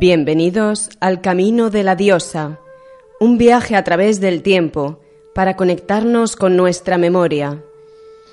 [0.00, 2.58] Bienvenidos al Camino de la Diosa,
[3.20, 4.98] un viaje a través del tiempo
[5.34, 7.62] para conectarnos con nuestra memoria,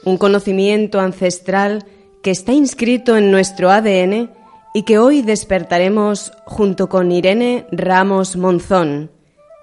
[0.05, 1.83] un conocimiento ancestral
[2.23, 4.31] que está inscrito en nuestro ADN
[4.73, 9.11] y que hoy despertaremos junto con Irene Ramos Monzón,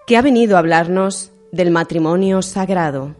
[0.07, 3.17] que ha venido a hablarnos del matrimonio sagrado.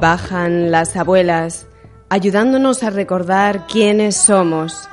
[0.00, 1.66] Bajan las abuelas,
[2.08, 4.88] ayudándonos a recordar quiénes somos.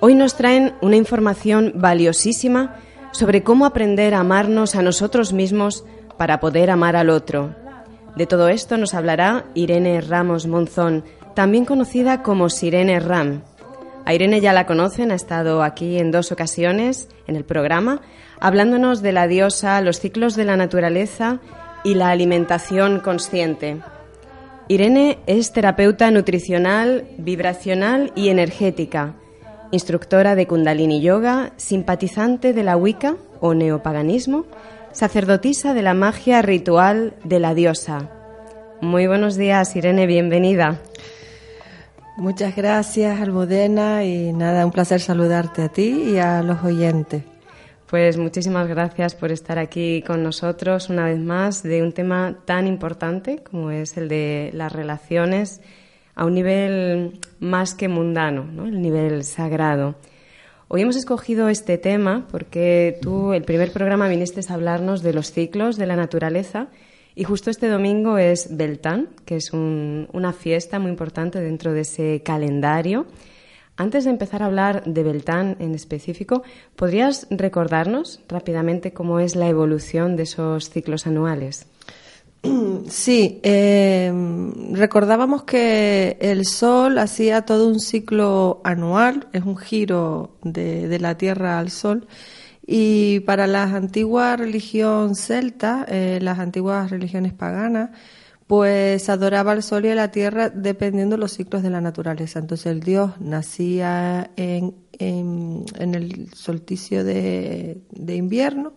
[0.00, 2.76] Hoy nos traen una información valiosísima
[3.12, 5.84] sobre cómo aprender a amarnos a nosotros mismos
[6.18, 7.54] para poder amar al otro.
[8.16, 13.42] De todo esto nos hablará Irene Ramos Monzón, también conocida como Sirene Ram.
[14.04, 18.02] A Irene ya la conocen, ha estado aquí en dos ocasiones en el programa,
[18.40, 21.40] hablándonos de la diosa, los ciclos de la naturaleza
[21.84, 23.80] y la alimentación consciente.
[24.68, 29.14] Irene es terapeuta nutricional, vibracional y energética,
[29.70, 34.46] instructora de Kundalini Yoga, simpatizante de la Wicca o neopaganismo,
[34.92, 38.08] sacerdotisa de la magia ritual de la diosa.
[38.80, 40.80] Muy buenos días, Irene, bienvenida.
[42.16, 47.24] Muchas gracias, Almudena, y nada, un placer saludarte a ti y a los oyentes.
[47.86, 52.66] Pues muchísimas gracias por estar aquí con nosotros una vez más de un tema tan
[52.66, 55.60] importante como es el de las relaciones
[56.14, 58.64] a un nivel más que mundano, ¿no?
[58.64, 59.96] el nivel sagrado.
[60.68, 65.30] Hoy hemos escogido este tema porque tú, el primer programa, viniste a hablarnos de los
[65.30, 66.68] ciclos de la naturaleza
[67.14, 72.22] y justo este domingo es Beltán, que es una fiesta muy importante dentro de ese
[72.24, 73.06] calendario
[73.76, 76.42] antes de empezar a hablar de Beltán en específico,
[76.76, 81.66] ¿podrías recordarnos rápidamente cómo es la evolución de esos ciclos anuales?
[82.88, 90.98] Sí, em, recordábamos que el Sol hacía todo un ciclo anual, es un giro de,
[90.98, 92.06] la Tierra al Sol,
[92.66, 97.90] y para las antiguas religión celta, eh, las antiguas religiones paganas,
[98.46, 102.38] pues adoraba al sol y a la tierra dependiendo de los ciclos de la naturaleza.
[102.38, 108.74] Entonces el dios nacía en, en, el solsticio de, invierno,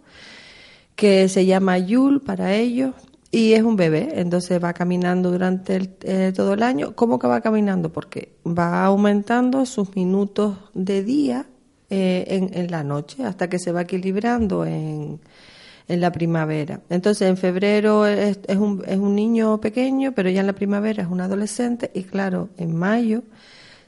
[0.95, 2.95] que se llama Yul para ellos,
[3.29, 6.95] y es un bebé, entonces va caminando durante eh, todo el año.
[6.95, 7.91] ¿Cómo que va caminando?
[7.91, 11.45] Porque va aumentando sus minutos de día
[11.89, 15.19] eh, en, en la noche hasta que se va equilibrando en
[15.87, 16.81] en la primavera.
[16.89, 21.03] Entonces, en febrero es, es, un, es un niño pequeño, pero ya en la primavera
[21.03, 23.23] es un adolescente y claro, en mayo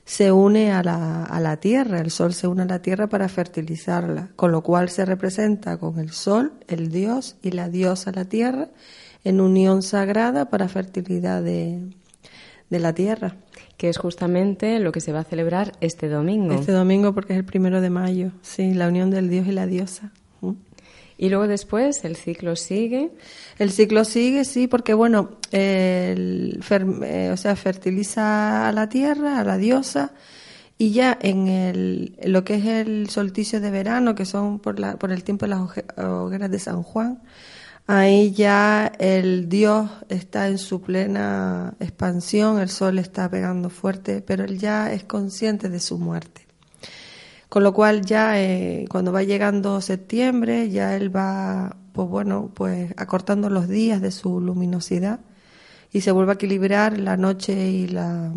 [0.06, 3.30] se une a la, a la tierra, el sol se une a la tierra para
[3.30, 8.26] fertilizarla, con lo cual se representa con el sol, el dios y la diosa la
[8.26, 8.70] tierra
[9.24, 11.80] en unión sagrada para fertilidad de,
[12.70, 13.36] de la tierra.
[13.78, 16.54] Que es justamente lo que se va a celebrar este domingo.
[16.54, 19.68] Este domingo porque es el primero de mayo, sí, la unión del dios y la
[19.68, 20.12] diosa.
[21.22, 23.12] Y luego después el ciclo sigue.
[23.58, 26.64] El ciclo sigue, sí, porque bueno, el
[27.04, 30.14] eh, o sea, fertiliza a la tierra, a la diosa,
[30.78, 34.98] y ya en el, lo que es el solsticio de verano, que son por, la,
[34.98, 35.62] por el tiempo de las
[35.98, 37.22] hogueras de San Juan,
[37.86, 44.46] ahí ya el dios está en su plena expansión, el sol está pegando fuerte, pero
[44.46, 46.49] él ya es consciente de su muerte.
[47.50, 52.94] Con lo cual ya eh, cuando va llegando septiembre, ya él va, pues bueno, pues
[52.98, 55.20] acortando los días de su luminosidad
[55.92, 58.32] y se vuelve a equilibrar la noche y la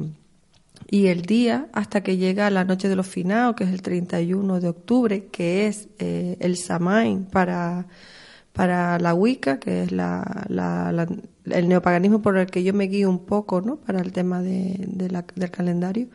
[0.91, 4.61] y el día hasta que llega la noche de los finados, que es el 31
[4.61, 7.87] de octubre, que es eh, el Samain para,
[8.53, 10.23] para la Wicca, que es la,
[11.47, 13.77] el neopaganismo por el que yo me guío un poco, ¿no?
[13.77, 16.09] Para el tema de, de del calendario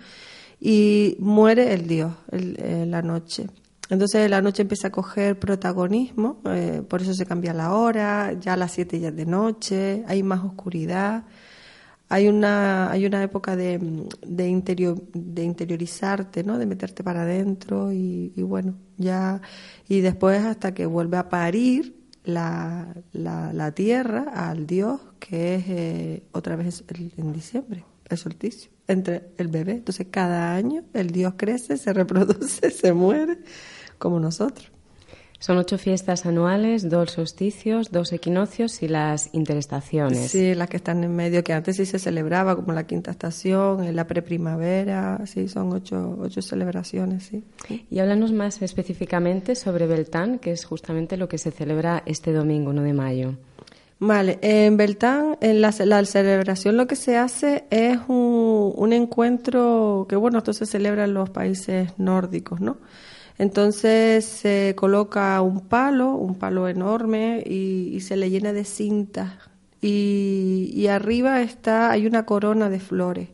[0.60, 3.48] y muere el dios en la noche.
[3.90, 8.54] Entonces la noche empieza a coger protagonismo, eh, por eso se cambia la hora, ya
[8.54, 11.24] a las 7 ya de noche, hay más oscuridad,
[12.10, 13.80] hay una, hay una época de,
[14.26, 16.58] de, interior, de interiorizarte, ¿no?
[16.58, 19.42] de meterte para adentro y, bueno, ya,
[19.88, 21.96] y después hasta que vuelve a parir
[22.26, 26.84] la, la, tierra al dios, que es eh, otra vez
[27.18, 29.74] en diciembre, el solsticio entre el bebé.
[29.74, 33.40] Entonces cada año el Dios crece, se reproduce, se muere,
[33.98, 34.72] como nosotros.
[35.40, 40.32] Son ocho fiestas anuales, dos solsticios, dos equinoccios y las interestaciones.
[40.32, 43.96] Sí, las que están en medio, que antes sí se celebraba, como la quinta estación,
[43.96, 47.44] la preprimavera, sí, son ocho, ocho celebraciones, sí.
[47.92, 52.72] Y háblanos más específicamente sobre Beltán, que es justamente lo que se celebra este domingo,
[52.72, 53.38] 1 de mayo.
[54.00, 60.06] Vale, en Beltán, en la, la, celebración lo que se hace es un, un encuentro
[60.08, 62.78] que, bueno, esto se celebra en los países nórdicos, ¿no?
[63.38, 69.34] Entonces se coloca un palo, un palo enorme, y, se le llena de cintas.
[69.82, 73.30] Y, arriba está, hay una corona de flores,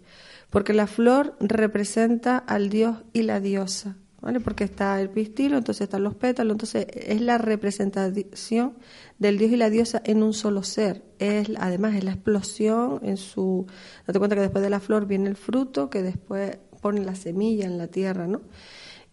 [0.50, 3.96] porque la flor representa al dios y la diosa.
[4.44, 8.74] Porque está el pistilo, entonces están los pétalos, entonces es la representación
[9.20, 11.04] del dios y la diosa en un solo ser.
[11.20, 13.68] Es además es la explosión en su
[14.08, 17.66] date cuenta que después de la flor viene el fruto, que después pone la semilla
[17.66, 18.42] en la tierra, ¿no?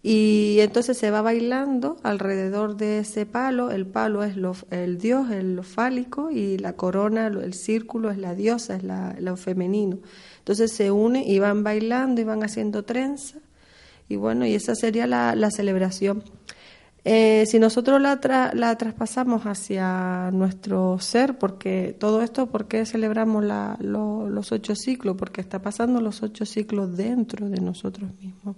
[0.03, 3.71] Y entonces se va bailando alrededor de ese palo.
[3.71, 8.17] El palo es lo, el dios, el lo fálico, y la corona, el círculo es
[8.17, 9.99] la diosa, es la, lo femenino.
[10.39, 13.41] Entonces se une y van bailando y van haciendo trenza.
[14.11, 16.25] Y bueno, y esa sería la, celebración.
[17.05, 18.19] Eh, si nosotros la,
[18.53, 25.17] la traspasamos hacia nuestro ser, porque todo esto, ¿por qué celebramos la, los ocho ciclos?
[25.17, 28.57] Porque está pasando los ocho ciclos dentro de nosotros mismos.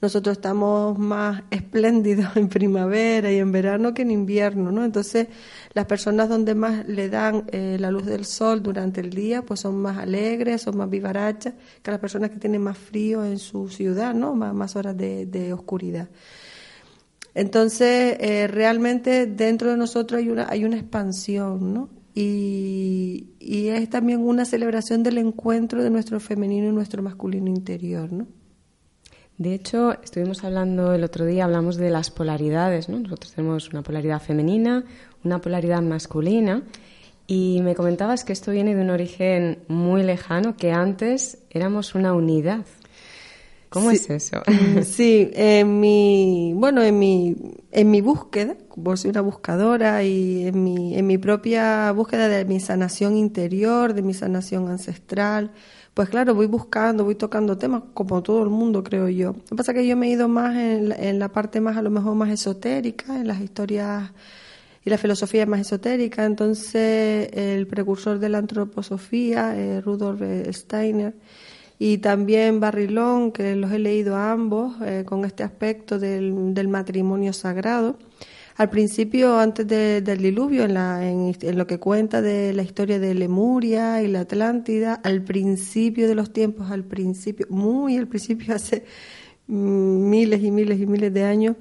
[0.00, 4.84] Nosotros estamos más espléndidos en primavera y en verano que en invierno, ¿no?
[4.84, 5.28] Entonces,
[5.72, 9.60] las personas donde más le dan eh, la luz del sol durante el día, pues
[9.60, 13.68] son más alegres, son más vivarachas que las personas que tienen más frío en su
[13.68, 14.34] ciudad, ¿no?
[14.34, 16.08] Más, horas de, oscuridad.
[17.34, 21.88] Entonces, eh, realmente dentro de nosotros hay una, hay una expansión, ¿no?
[22.14, 28.12] Y, y, es también una celebración del encuentro de nuestro femenino y nuestro masculino interior,
[28.12, 28.26] ¿no?
[29.38, 32.98] De hecho, estuvimos hablando el otro día, hablamos de las polaridades, ¿no?
[32.98, 34.82] Nosotros tenemos una polaridad femenina,
[35.22, 36.62] una polaridad masculina,
[37.28, 42.14] y me comentabas que esto viene de un origen muy lejano, que antes éramos una
[42.14, 42.66] unidad.
[43.70, 44.42] ¿Cómo es eso?
[44.84, 47.36] Sí, en mi, bueno, en mi,
[47.70, 52.44] en mi búsqueda, como soy una buscadora y en mi, en mi propia búsqueda de
[52.44, 55.52] mi sanación interior, de mi sanación ancestral,
[55.98, 59.32] pues claro, voy buscando, voy tocando temas como todo el mundo, creo yo.
[59.32, 61.82] Lo que pasa es que yo me he ido más en la, parte más, a
[61.82, 64.12] lo mejor más esotérica, en las historias
[64.84, 66.24] y la filosofía más esotérica.
[66.24, 70.22] Entonces, el precursor de la antroposofía, eh, Rudolf
[70.54, 71.14] Steiner,
[71.78, 77.32] y también Barrilón, que los he leído a ambos, eh, con este aspecto del, matrimonio
[77.32, 77.98] sagrado.
[78.56, 83.14] Al principio, antes del diluvio, en, la, en, lo que cuenta de la historia de
[83.14, 88.84] Lemuria y la Atlántida, al principio de los tiempos, al principio, muy al principio, hace
[89.46, 91.56] miles y miles y miles de años,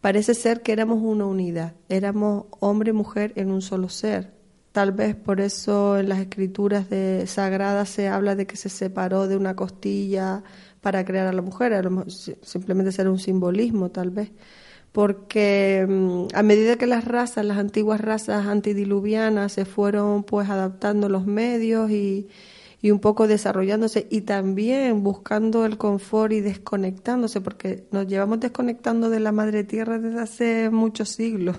[0.00, 4.37] parece ser que éramos una unidad, éramos hombre y mujer en un solo ser.
[4.78, 9.26] Tal vez por eso en las escrituras de sagradas se habla de que se separó
[9.26, 10.44] de una costilla
[10.80, 11.88] para crear a la mujer,
[12.42, 14.30] simplemente ser un simbolismo tal vez
[14.92, 21.08] porque mm, a medida que las razas, las antiguas razas antidiluvianas se fueron pues adaptando
[21.08, 22.28] los medios y,
[22.80, 29.10] y un poco desarrollándose y también buscando el confort y desconectándose, porque nos llevamos desconectando
[29.10, 31.56] de la madre tierra desde hace muchos siglos.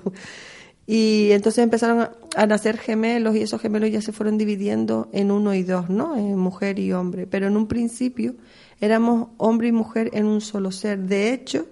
[0.91, 5.29] Y entonces empezaron a, a, nacer gemelos y esos gemelos ya se fueron dividiendo en
[5.29, 6.15] uno y dos, ¿no?
[6.15, 7.27] En mujer y hombre.
[7.27, 8.33] Pero en un principio
[8.81, 10.97] éramos hombre y mujer en un solo ser.
[10.97, 11.67] De hecho,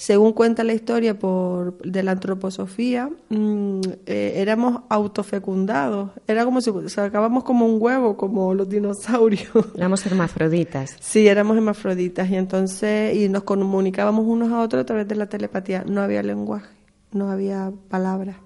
[0.00, 6.12] según cuenta la historia por, de la antroposofía, mm, eh, éramos autofecundados.
[6.26, 9.50] Era como si sacábamos como un huevo, como los dinosaurios.
[9.76, 10.96] Éramos hermafroditas.
[11.00, 12.30] Sí, éramos hermafroditas.
[12.30, 15.84] Y entonces, y nos comunicábamos unos a otros a través de la telepatía.
[15.86, 16.70] No había lenguaje,
[17.12, 18.36] no había palabras.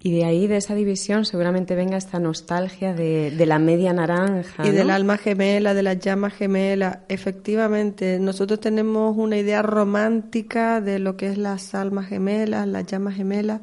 [0.00, 4.64] Y de ahí, de esa división, seguramente venga esta nostalgia de, de la media naranja.
[4.64, 7.02] Y del alma gemela, de la llama gemela.
[7.08, 13.16] Efectivamente, nosotros tenemos una idea romántica de lo que es las almas gemelas, las llamas
[13.16, 13.60] gemelas.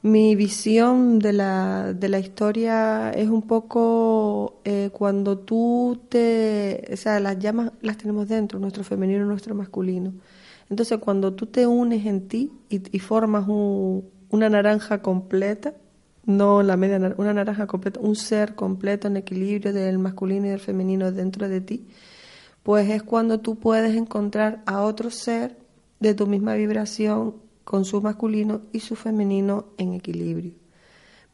[0.00, 6.88] Mi visión de la, de la historia es un poco eh, cuando tú te...
[6.90, 10.14] O sea, las llamas las tenemos dentro, nuestro femenino y nuestro masculino.
[10.70, 15.74] Entonces, cuando tú te unes en ti y, formas un, una naranja completa,
[16.24, 20.60] no la media, una naranja completa, un ser completo en equilibrio del masculino y del
[20.60, 21.86] femenino dentro de ti,
[22.62, 25.56] pues es cuando tú puedes encontrar a otro ser
[26.00, 30.52] de tu misma vibración con su masculino y su femenino en equilibrio.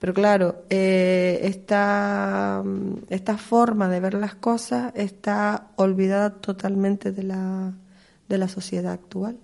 [0.00, 2.64] Pero claro, eh, esta,
[3.10, 7.75] esta forma de ver las cosas está olvidada totalmente de la,
[8.30, 9.37] de la sociedad actual.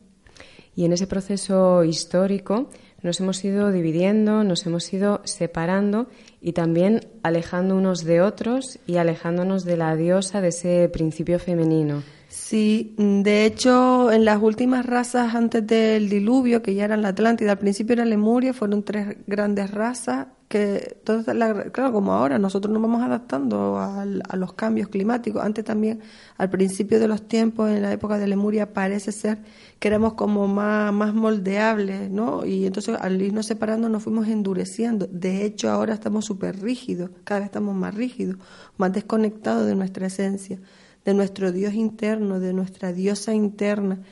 [0.74, 2.70] Y en ese proceso histórico
[3.02, 6.06] nos hemos ido dividiendo, nos hemos ido separando
[6.40, 12.02] y también alejando unos de otros y alejándonos de la diosa, de ese principio femenino.
[12.38, 17.52] Sí, de hecho, en las últimas razas antes del diluvio, que ya eran la Atlántida,
[17.52, 22.82] al principio era Lemuria, fueron tres grandes razas que, todas claro, como ahora, nosotros nos
[22.82, 25.42] vamos adaptando a, a, los cambios climáticos.
[25.42, 26.02] Antes también,
[26.36, 29.38] al principio de los tiempos, en la época de Lemuria, parece ser
[29.80, 32.44] que éramos como más, más moldeables, ¿no?
[32.44, 35.08] Y entonces al irnos separando nos fuimos endureciendo.
[35.10, 38.36] De hecho, ahora estamos súper rígidos, cada vez estamos más rígidos,
[38.76, 40.60] más desconectados de nuestra esencia
[41.06, 44.02] de nuestro Dios interno, de nuestra diosa interna.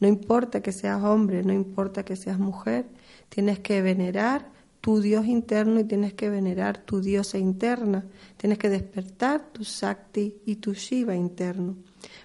[0.00, 2.84] No importa que seas hombre, no importa que seas mujer,
[3.30, 8.04] tienes que venerar tu Dios interno y tienes que venerar tu diosa interna.
[8.36, 11.76] Tienes que despertar tu Sakti y tu Shiva interno,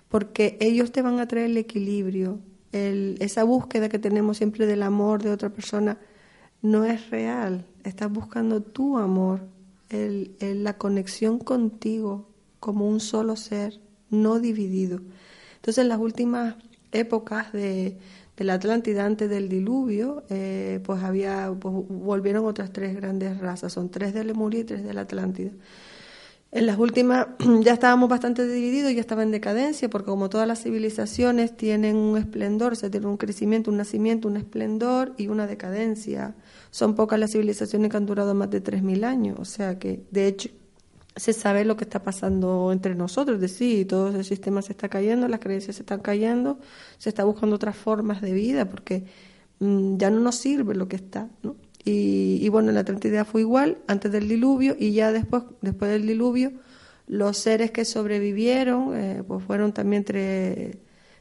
[0.09, 2.39] porque ellos te van a traer el equilibrio.
[2.73, 5.97] esa búsqueda que tenemos siempre del amor de otra persona
[6.61, 7.65] no es real.
[7.85, 9.47] Estás buscando tu amor,
[9.89, 12.27] la conexión contigo
[12.59, 14.99] como un solo ser no dividido.
[15.57, 16.55] Entonces, en las últimas
[16.91, 17.97] épocas de,
[18.37, 23.89] la Atlántida, antes del diluvio, eh, pues había, pues, volvieron otras tres grandes razas, son
[23.89, 25.51] tres de Lemuria y tres de la Atlántida.
[26.51, 27.27] En las últimas
[27.61, 32.17] ya estábamos bastante divididos, ya estaba en decadencia, porque como todas las civilizaciones tienen un
[32.17, 36.35] esplendor, se tiene un crecimiento, un nacimiento, un esplendor y una decadencia.
[36.71, 40.27] Son pocas las civilizaciones que han durado más de 3.000 años, o sea que de
[40.27, 40.49] hecho
[41.17, 44.87] se sabe lo que está pasando entre nosotros, es decir, todo el sistema se está
[44.89, 46.59] cayendo, las creencias se están cayendo,
[46.97, 49.05] se está buscando otras formas de vida porque
[49.59, 51.55] mm, ya no nos sirve lo que está, ¿no?
[51.83, 56.05] Y, y, bueno, la Atlantida fue igual antes del diluvio y ya después, después del
[56.05, 56.51] diluvio,
[57.07, 60.77] los seres que sobrevivieron, eh, pues fueron también tres,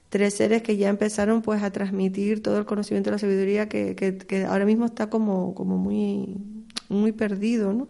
[0.08, 3.94] tres seres que ya empezaron pues a transmitir todo el conocimiento de la sabiduría que,
[3.94, 6.36] que, que ahora mismo está como, como muy,
[6.88, 7.88] muy perdido, ¿no?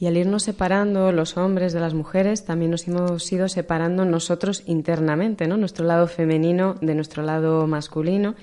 [0.00, 4.62] Y al irnos separando los hombres de las mujeres, también nos hemos ido separando nosotros
[4.66, 5.56] internamente, ¿no?
[5.56, 8.36] Nuestro lado femenino de nuestro lado masculino.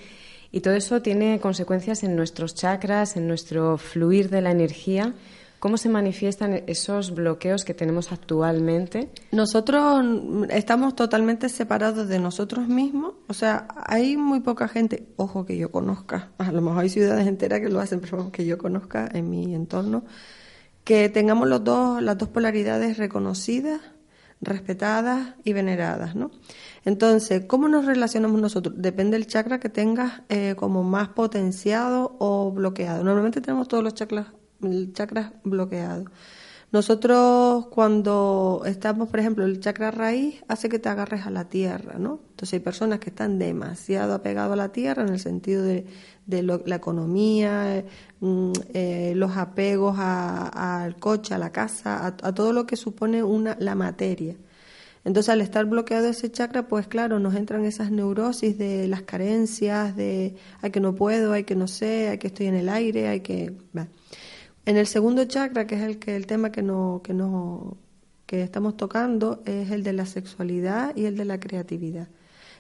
[0.52, 5.14] Y todo eso tiene consecuencias en nuestros chakras, en nuestro fluir de la energía.
[5.60, 9.10] ¿Cómo se manifiestan esos bloqueos que tenemos actualmente?
[9.32, 10.06] Nosotros
[10.50, 13.14] estamos totalmente separados de nosotros mismos.
[13.28, 17.26] O sea, hay muy poca gente, ojo que yo conozca, a lo mejor hay ciudades
[17.26, 20.04] enteras que lo hacen, pero que yo conozca en mi entorno,
[20.86, 23.82] que tengamos los dos, las dos polaridades reconocidas,
[24.40, 26.32] respetadas y veneradas, ¿no?
[26.86, 28.76] Entonces, ¿cómo nos relacionamos nosotros?
[28.78, 33.04] Depende del chakra que tengas eh, como más potenciado o bloqueado.
[33.04, 34.28] Normalmente tenemos todos los chakras,
[34.94, 36.10] chakras bloqueados.
[36.72, 41.98] Nosotros cuando estamos, por ejemplo, el chakra raíz hace que te agarres a la tierra,
[42.00, 42.20] ¿no?
[42.32, 45.86] Entonces hay personas que están demasiado apegadas a la tierra en el sentido de,
[46.28, 47.86] la economía,
[48.20, 53.56] mm, eh, los apegos al coche, a la casa, a, todo lo que supone una,
[53.60, 54.36] la materia.
[55.06, 59.96] Entonces, al estar bloqueado ese chakra, pues claro, nos entran esas neurosis de las carencias,
[59.96, 63.08] de hay que no puedo, hay que no sé, hay que estoy en el aire,
[63.08, 63.54] hay que...
[64.66, 67.78] En el segundo chakra, que es el que el tema que no, que no,
[68.26, 72.08] que estamos tocando, es el de la sexualidad y el de la creatividad.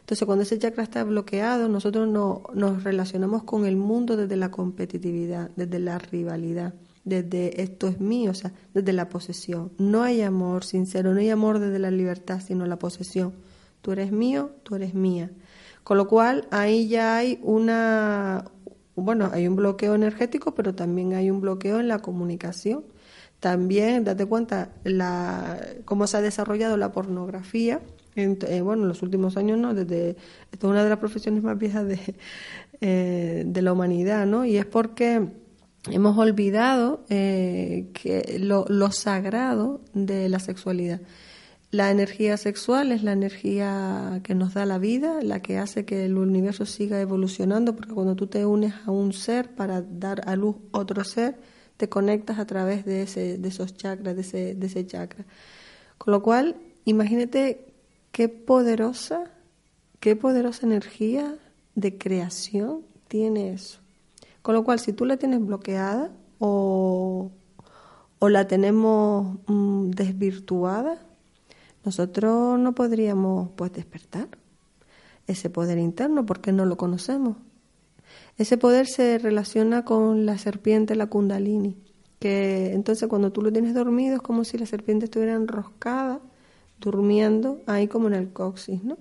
[0.01, 4.51] Entonces, cuando ese chakra está bloqueado, nosotros no, nos relacionamos con el mundo desde la
[4.51, 9.71] competitividad, desde la rivalidad, desde esto es mío, o sea, desde la posesión.
[9.79, 13.33] No hay amor sincero, no hay amor desde la libertad, sino la posesión.
[13.81, 15.31] Tú eres mío, tú eres mía.
[15.83, 18.45] Con lo cual, ahí ya hay una,
[18.95, 22.83] bueno, hay un bloqueo energético, pero también hay un bloqueo en la comunicación.
[23.39, 27.81] También, date cuenta, la, cómo se ha desarrollado la pornografía.
[28.15, 29.73] En, eh, bueno, en los últimos años, ¿no?
[29.73, 30.11] Desde,
[30.51, 31.99] esta es una de las profesiones más viejas de,
[32.81, 34.45] eh, de la humanidad, ¿no?
[34.45, 35.27] Y es porque
[35.91, 41.01] hemos olvidado eh, que lo, lo sagrado de la sexualidad.
[41.71, 46.05] La energía sexual es la energía que nos da la vida, la que hace que
[46.05, 50.35] el universo siga evolucionando, porque cuando tú te unes a un ser para dar a
[50.35, 51.35] luz otro ser,
[51.77, 55.25] te conectas a través de, ese, de esos chakras, de ese, de ese chakra.
[55.97, 56.55] Con lo cual,
[56.85, 57.73] imagínate
[58.11, 59.31] qué poderosa,
[59.99, 61.35] qué poderosa energía
[61.75, 63.79] de creación tiene eso.
[64.41, 67.31] Con lo cual, si tú la tienes bloqueada o,
[68.19, 70.99] o la tenemos mm, desvirtuada,
[71.85, 74.27] nosotros no podríamos pues despertar
[75.27, 77.37] ese poder interno porque no lo conocemos.
[78.37, 81.77] Ese poder se relaciona con la serpiente, la kundalini,
[82.19, 86.19] que entonces cuando tú lo tienes dormido es como si la serpiente estuviera enroscada,
[86.79, 88.97] durmiendo ahí como en el coxis, ¿no?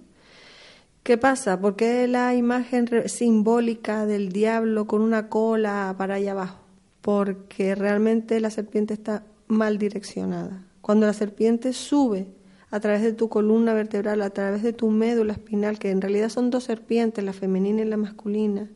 [1.02, 1.60] ¿Qué pasa?
[1.60, 6.60] ¿Por qué la imagen simbólica del diablo con una cola para allá abajo?
[7.02, 10.64] Porque realmente la serpiente está mal direccionada.
[10.80, 12.26] Cuando la serpiente sube
[12.75, 16.28] a través de tu columna vertebral, a través de tu médula espinal, que en realidad
[16.28, 18.69] son dos serpientes, la femenina y la masculina,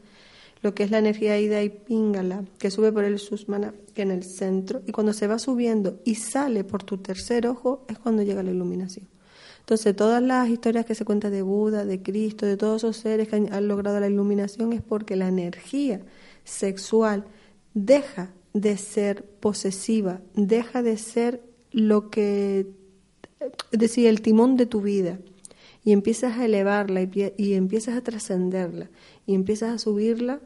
[0.62, 4.22] lo que es la energía Ida y Pingala, que sube por el Susmana, en el
[4.22, 8.44] centro, y cuando se va subiendo y sale por tu tercer ojo, es cuando llega
[8.44, 9.08] la iluminación.
[9.58, 13.26] Entonces, todas las historias que se cuentan de Buda, de Cristo, de todos esos seres
[13.26, 16.02] que han, logrado la iluminación es porque la energía
[16.44, 17.24] sexual
[17.74, 22.77] deja de ser posesiva, deja de ser lo que,
[23.40, 25.18] es decir, el timón de tu vida,
[25.84, 28.90] y empiezas a elevarla y, y empiezas a trascenderla
[29.26, 30.40] y empiezas a subirla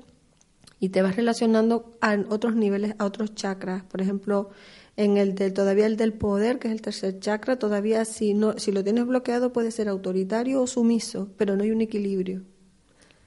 [0.78, 3.84] y te vas relacionando a otros niveles, a otros chakras.
[3.84, 4.50] Por ejemplo,
[4.96, 8.58] en el del, todavía el del poder, que es el tercer chakra, todavía si, no,
[8.58, 12.42] si lo tienes bloqueado puede ser autoritario o sumiso, pero no hay un equilibrio.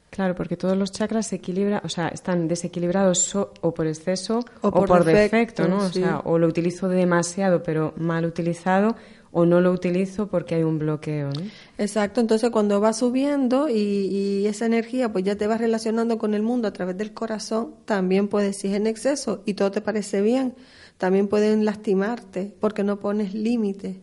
[0.09, 4.71] Claro, porque todos los chakras se equilibran, o sea, están desequilibrados o por exceso o
[4.71, 5.77] por, defecto, ¿no?
[5.77, 8.95] O sea, o lo utilizo demasiado, pero mal utilizado,
[9.37, 11.29] o no lo utilizo porque hay un bloqueo.
[11.77, 16.33] Exacto, entonces cuando va subiendo y, y, esa energía pues ya te vas relacionando con
[16.33, 20.21] el mundo a través del corazón, también puedes ir en exceso y todo te parece
[20.21, 20.55] bien
[20.97, 23.97] también pueden lastimarte porque no pones límites.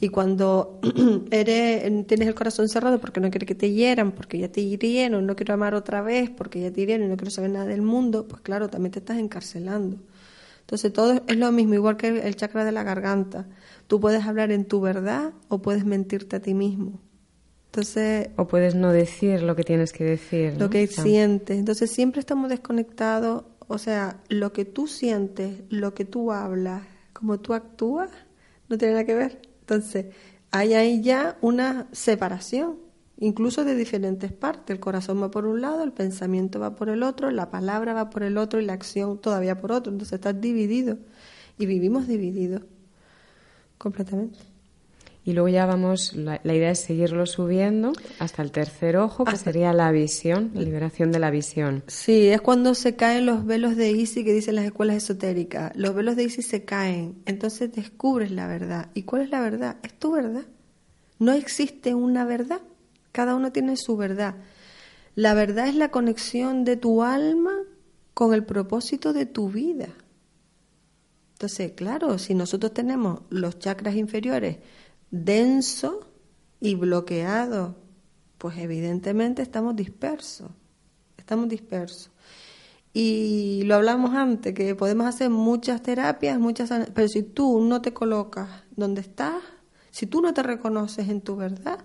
[0.00, 0.80] Y cuando
[1.30, 5.26] eres, tienes el corazón cerrado porque no quieres que te hieran, porque ya te hirieron,
[5.26, 7.82] no quiero amar otra vez, porque ya te hirieron y no quiero saber nada del
[7.82, 9.98] mundo, pues claro, también te estás encarcelando.
[10.72, 13.46] Entonces todo es lo mismo, igual que el chakra de la garganta.
[13.86, 17.00] Tú puedes hablar en tu verdad o puedes mentirte a ti mismo.
[17.66, 20.56] Entonces, o puedes no decir lo que tienes que decir.
[20.58, 21.58] Lo que sientes.
[21.58, 26.82] Entonces siempre estamos desconectados o sea, lo que tú sientes, lo que tú hablas,
[27.14, 28.10] como tú actúas,
[28.68, 29.40] no tiene nada que ver.
[29.60, 30.06] Entonces,
[30.50, 32.76] hay ahí ya una separación,
[33.22, 34.74] incluso de diferentes partes.
[34.74, 38.10] El corazón va por un lado, el pensamiento va por el otro, la palabra va
[38.10, 39.92] por el otro y la acción todavía por otro.
[39.92, 40.98] Entonces, estás dividido
[41.56, 42.62] y vivimos divididos
[43.78, 44.38] completamente.
[45.24, 49.72] Y luego ya vamos, la, idea es seguirlo subiendo hasta el tercer ojo, que sería
[49.72, 51.84] la visión, la liberación de la visión.
[51.86, 55.70] Sí, es cuando se caen los velos de Isis que dicen las escuelas esotéricas.
[55.76, 58.88] Los velos de Isis se caen, entonces descubres la verdad.
[58.94, 59.76] ¿Y cuál es la verdad?
[59.84, 60.42] Es tu verdad.
[61.20, 62.60] No existe una verdad,
[63.12, 64.36] cada uno tiene su verdad.
[65.14, 67.52] La verdad es la conexión de tu alma
[68.14, 69.88] con el propósito de tu vida.
[71.34, 74.58] Entonces, claro, si nosotros tenemos los chakras inferiores,
[75.10, 76.08] denso
[76.60, 77.76] y bloqueado,
[78.38, 80.50] pues evidentemente estamos dispersos,
[81.16, 82.10] estamos dispersos.
[82.94, 87.92] Y lo hablamos antes, que podemos hacer muchas terapias, muchas, pero si tú no te
[87.92, 89.42] colocas donde estás,
[89.90, 91.78] si tú no te reconoces en tu verdad,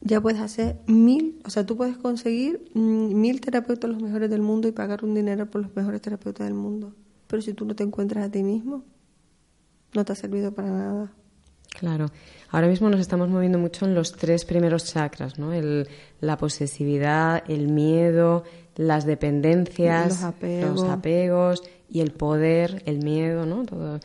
[0.00, 4.42] ya puedes hacer mil, o sea, tú puedes conseguir mm, mil terapeutas los mejores del
[4.42, 6.94] mundo y pagar un dinero por los mejores terapeutas del mundo.
[7.26, 8.84] Pero si tú no te encuentras a ti mismo,
[9.94, 11.12] no te ha servido para nada.
[11.78, 12.10] Claro.
[12.50, 15.52] Ahora mismo nos estamos moviendo mucho en los tres primeros chakras, ¿no?
[15.52, 15.88] El,
[16.20, 18.44] la posesividad, el miedo,
[18.76, 21.62] las dependencias, los apegos.
[21.90, 23.64] y el poder, el miedo, ¿no?
[23.64, 24.00] Todo.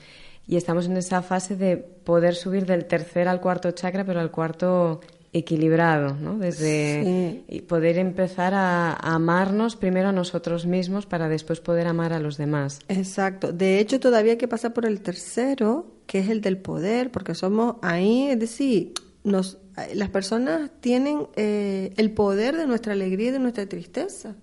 [0.45, 4.29] Y estamos en esa fase de poder subir del tercer al cuarto chakra, pero al
[4.29, 4.99] cuarto
[5.33, 6.37] equilibrado, ¿no?
[6.37, 12.37] Desde poder empezar a, amarnos primero a nosotros mismos para después poder amar a los
[12.37, 12.79] demás.
[12.87, 13.51] Exacto.
[13.51, 17.33] De hecho, todavía hay que pasar por el tercero, que es el del poder, porque
[17.33, 18.93] somos ahí, es decir,
[19.23, 19.57] nos,
[19.95, 24.35] las personas tienen eh, el poder de nuestra alegría y de nuestra tristeza.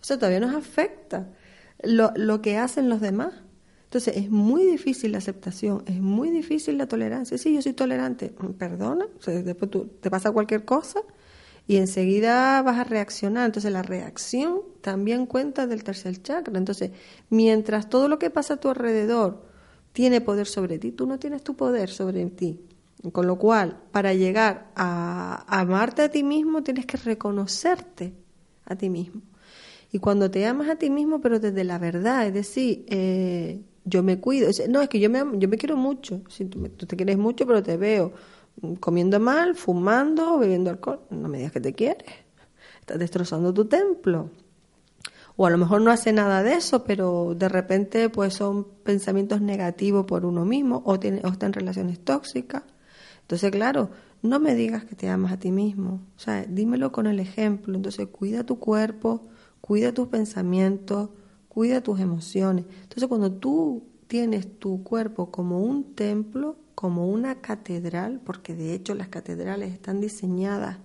[0.00, 1.28] O sea, todavía nos afecta
[1.82, 3.34] lo, lo que hacen los demás.
[3.92, 7.36] Entonces es muy difícil la aceptación, es muy difícil la tolerancia.
[7.36, 11.00] Sí, yo soy tolerante, perdona, después te pasa cualquier cosa
[11.66, 13.44] y enseguida vas a reaccionar.
[13.44, 16.56] Entonces la reacción también cuenta del tercer chakra.
[16.56, 16.92] Entonces,
[17.28, 19.42] mientras todo lo que pasa a tu alrededor
[19.92, 22.62] tiene poder sobre ti, tú no tienes tu poder sobre ti.
[23.12, 28.14] Con lo cual, para llegar a amarte a ti mismo, tienes que reconocerte
[28.64, 29.20] a ti mismo.
[29.92, 34.02] Y cuando te amas a ti mismo, pero desde la verdad, es decir, eh, yo
[34.02, 34.50] me cuido.
[34.68, 36.22] No, es que yo me, yo me quiero mucho.
[36.28, 38.12] Si tú, te quieres mucho, pero te veo
[38.80, 41.00] comiendo mal, fumando, bebiendo alcohol.
[41.10, 42.10] No me digas que te quieres.
[42.80, 44.30] Estás destrozando tu templo.
[45.36, 49.40] O a lo mejor no hace nada de eso, pero de repente pues son pensamientos
[49.40, 52.62] negativos por uno mismo o, tiene, o está en relaciones tóxicas.
[53.22, 53.90] Entonces, claro,
[54.20, 56.00] no me digas que te amas a ti mismo.
[56.16, 57.74] O sea, dímelo con el ejemplo.
[57.74, 59.22] Entonces, cuida tu cuerpo,
[59.60, 61.08] cuida tus pensamientos,
[61.52, 62.64] cuida tus emociones.
[62.80, 68.94] Entonces, cuando tú tienes tu cuerpo como un templo, como una catedral, porque de hecho
[68.94, 70.78] las catedrales están diseñadas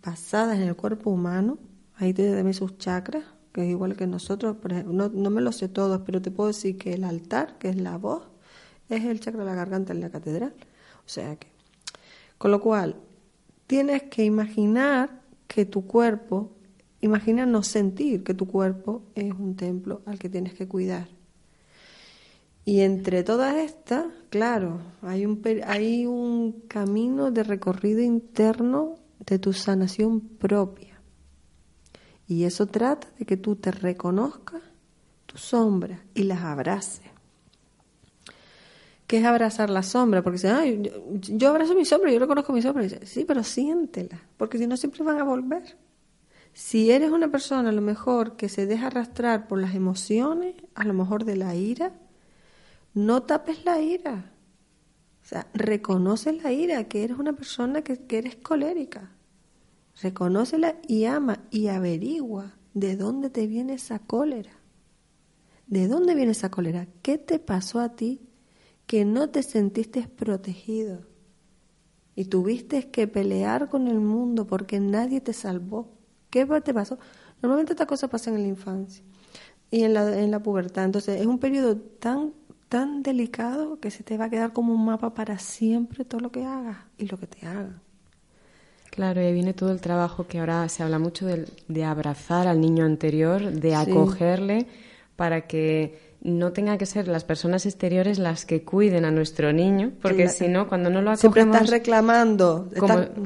[0.00, 1.58] basadas en el cuerpo humano.
[1.96, 4.58] Ahí tiene también sus chakras, que es igual que nosotros.
[4.86, 7.76] no, no me lo sé todos, pero te puedo decir que el altar, que es
[7.76, 8.28] la voz,
[8.88, 10.54] es el chakra de la garganta en la catedral.
[11.04, 11.48] O sea que,
[12.38, 12.94] con lo cual,
[13.66, 16.52] tienes que imaginar que tu cuerpo,
[17.00, 21.08] imagina no sentir que tu cuerpo es un templo al que tienes que cuidar.
[22.64, 29.52] Y entre todas estas, claro, hay un, hay un camino de recorrido interno de tu
[29.52, 31.00] sanación propia.
[32.26, 34.62] Y eso trata de que tú te reconozcas
[35.26, 37.06] tus sombras y las abraces.
[39.06, 40.22] ¿Qué es abrazar la sombra?
[40.22, 40.92] Porque dicen, yo,
[41.36, 42.86] yo, abrazo mi sombra, yo reconozco mi sombra.
[43.02, 45.76] sí, pero siéntela, porque si no siempre van a volver.
[46.52, 50.84] Si eres una persona a lo mejor que se deja arrastrar por las emociones, a
[50.84, 51.92] lo mejor de la ira,
[52.94, 54.32] no tapes la ira.
[55.22, 59.12] O sea, reconoce la ira, que eres una persona que, que eres colérica.
[60.02, 64.52] Reconócela y ama y averigua de dónde te viene esa cólera.
[65.66, 66.88] ¿De dónde viene esa cólera?
[67.02, 68.20] ¿Qué te pasó a ti
[68.90, 71.10] que no te sentiste protegido
[72.16, 75.99] y tuviste que pelear con el mundo porque nadie te salvó.
[76.30, 76.98] ¿Qué te pasó?
[77.42, 79.04] Normalmente estas cosas pasan en la infancia
[79.70, 80.84] y en la, en la pubertad.
[80.84, 82.32] Entonces es un periodo tan,
[82.68, 86.30] tan delicado que se te va a quedar como un mapa para siempre todo lo
[86.30, 87.80] que hagas y lo que te hagan.
[88.90, 92.48] Claro, y ahí viene todo el trabajo que ahora se habla mucho de, de abrazar
[92.48, 94.66] al niño anterior, de acogerle
[95.14, 99.92] para que no tenga que ser las personas exteriores las que cuiden a nuestro niño,
[100.02, 101.34] porque si no, cuando no lo acogemos...
[101.34, 102.68] Siempre estás reclamando.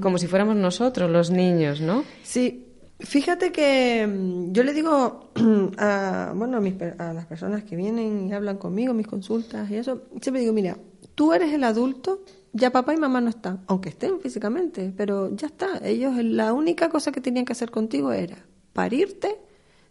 [0.00, 2.04] Como, si fuéramos nosotros, los niños, ¿no?
[2.22, 2.63] Sí.
[3.04, 5.30] Fíjate que mm, yo le digo
[5.78, 6.58] a, bueno,
[6.98, 10.76] a, las personas que vienen y hablan conmigo, mis consultas y eso, siempre digo, mira,
[11.14, 15.46] tú eres el adulto, ya papá y mamá no están, aunque estén físicamente, pero ya
[15.48, 15.80] está.
[15.82, 18.38] Ellos, la única cosa que tenían que hacer contigo era
[18.72, 19.38] parirte,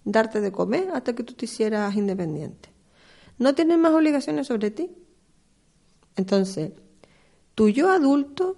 [0.04, 2.74] darte de comer hasta que tú te hicieras independiente
[3.38, 4.92] no tienes más obligaciones sobre ti.
[6.16, 6.72] Entonces,
[7.56, 8.58] tu yo adulto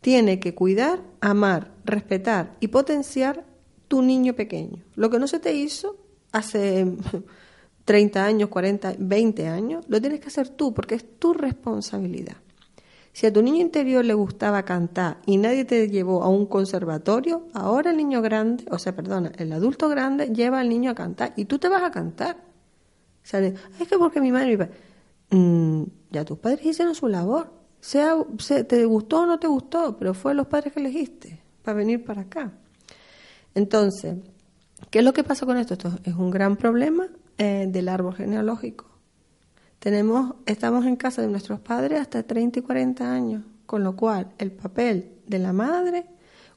[0.00, 3.44] tiene que cuidar, amar, respetar y potenciar
[3.90, 4.84] tu niño pequeño.
[4.94, 5.96] Lo que no se te hizo
[6.30, 6.86] hace
[7.84, 12.36] 30 años, 40, 20 años, lo tienes que hacer tú porque es tu responsabilidad.
[13.12, 17.48] Si a tu niño interior le gustaba cantar y nadie te llevó a un conservatorio,
[17.52, 21.32] ahora el niño grande, o sea, perdona, el adulto grande lleva al niño a cantar
[21.34, 22.36] y tú te vas a cantar.
[23.24, 24.72] Sale, es que porque mi madre mi padre.
[25.30, 27.50] Mm, ya tus padres hicieron su labor.
[27.80, 28.14] Sea,
[28.68, 32.22] te gustó o no te gustó, pero fue los padres que elegiste para venir para
[32.22, 32.52] acá.
[33.54, 34.16] Entonces,
[34.90, 35.74] ¿qué es lo que pasa con esto?
[35.74, 37.08] Esto es un gran problema
[37.38, 38.86] eh, del árbol genealógico.
[39.78, 44.32] Tenemos, estamos en casa de nuestros padres hasta 30 y 40 años, con lo cual
[44.38, 46.04] el papel de la madre,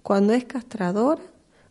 [0.01, 1.21] cuando es castradora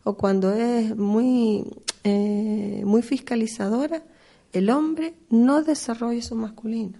[0.03, 1.63] o cuando es muy,
[2.03, 4.03] eh, muy fiscalizadora,
[4.51, 6.99] el hombre no desarrolla su masculino.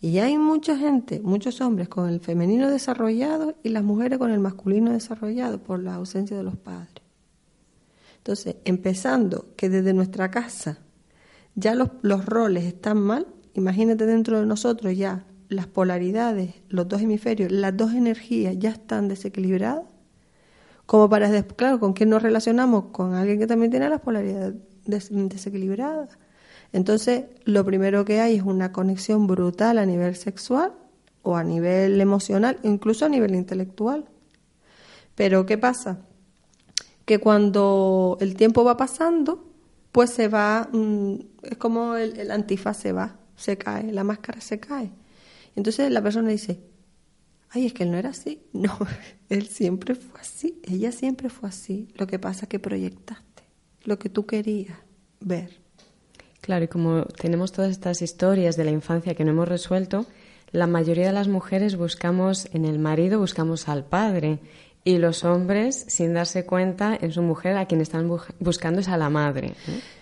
[0.00, 4.38] Y hay mucha gente, muchos hombres con el femenino desarrollado y las mujeres con el
[4.38, 7.02] masculino desarrollado por la ausencia de los padres.
[8.18, 10.78] Entonces, empezando que desde nuestra casa
[11.54, 11.90] ya los,
[12.26, 17.94] roles están mal, imagínate dentro de nosotros ya las polaridades, los dos hemisferios, las dos
[17.94, 19.84] energías ya están desequilibradas,
[20.86, 22.86] como para, claro, ¿con quién nos relacionamos?
[22.92, 26.08] Con alguien que también tiene las polaridades desequilibrada.
[26.72, 30.72] Entonces, lo primero que hay es una conexión brutal a nivel sexual
[31.22, 34.04] o a nivel emocional, incluso a nivel intelectual.
[35.14, 35.98] Pero ¿qué pasa?
[37.04, 39.52] Que cuando el tiempo va pasando,
[39.92, 44.40] pues se va, mm, es como el, el antifaz se va, se cae, la máscara
[44.40, 44.92] se cae.
[45.56, 46.60] Entonces la persona dice,
[47.50, 48.42] ay, es que él no era así.
[48.52, 48.76] No,
[49.28, 51.88] él siempre fue así, ella siempre fue así.
[51.96, 53.44] Lo que pasa es que proyectaste
[53.84, 54.76] lo que tú querías
[55.20, 55.60] ver.
[56.48, 60.06] Claro, y como tenemos todas estas historias de la infancia que no hemos resuelto,
[60.50, 64.38] la mayoría de las mujeres buscamos en el marido, buscamos al padre,
[64.82, 68.96] y los hombres, sin darse cuenta, en su mujer a quien están buscando es a
[68.96, 69.52] la madre.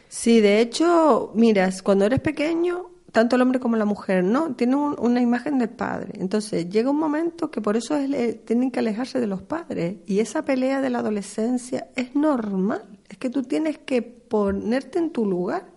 [0.09, 4.55] Sí, de hecho, miras, cuando eres pequeño, tanto el hombre como la mujer, ¿no?
[4.55, 6.13] Tienen una imagen del padre.
[6.21, 7.99] Entonces, llega un momento que por eso
[8.45, 9.97] tienen que alejarse de los padres.
[10.07, 12.85] Y esa pelea de la adolescencia es normal.
[13.09, 15.75] Es que tú tienes que ponerte en tu lugar,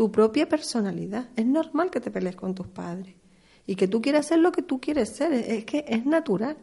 [0.00, 1.28] tu propia personalidad.
[1.36, 3.16] Es normal que te pelees con tus padres
[3.66, 5.30] y que tú quieras ser lo que tú quieres ser.
[5.34, 6.56] Es que es natural.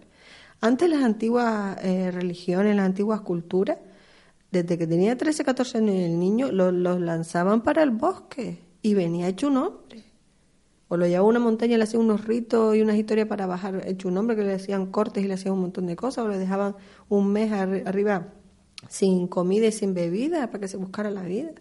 [0.59, 3.77] Antes las antiguas eh, religiones, las antiguas culturas,
[4.49, 9.27] desde que tenía 13, 14 años el niño, los lanzaban para el bosque y venía
[9.27, 10.03] hecho un hombre.
[10.87, 13.45] O lo llevaba a una montaña y le hacían unos ritos y unas historias para
[13.45, 16.25] bajar hecho un hombre que le hacían cortes y le hacían un montón de cosas,
[16.25, 16.75] o le dejaban
[17.07, 18.33] un mes arriba
[18.89, 21.51] sin comida y sin bebida para que se buscara la vida.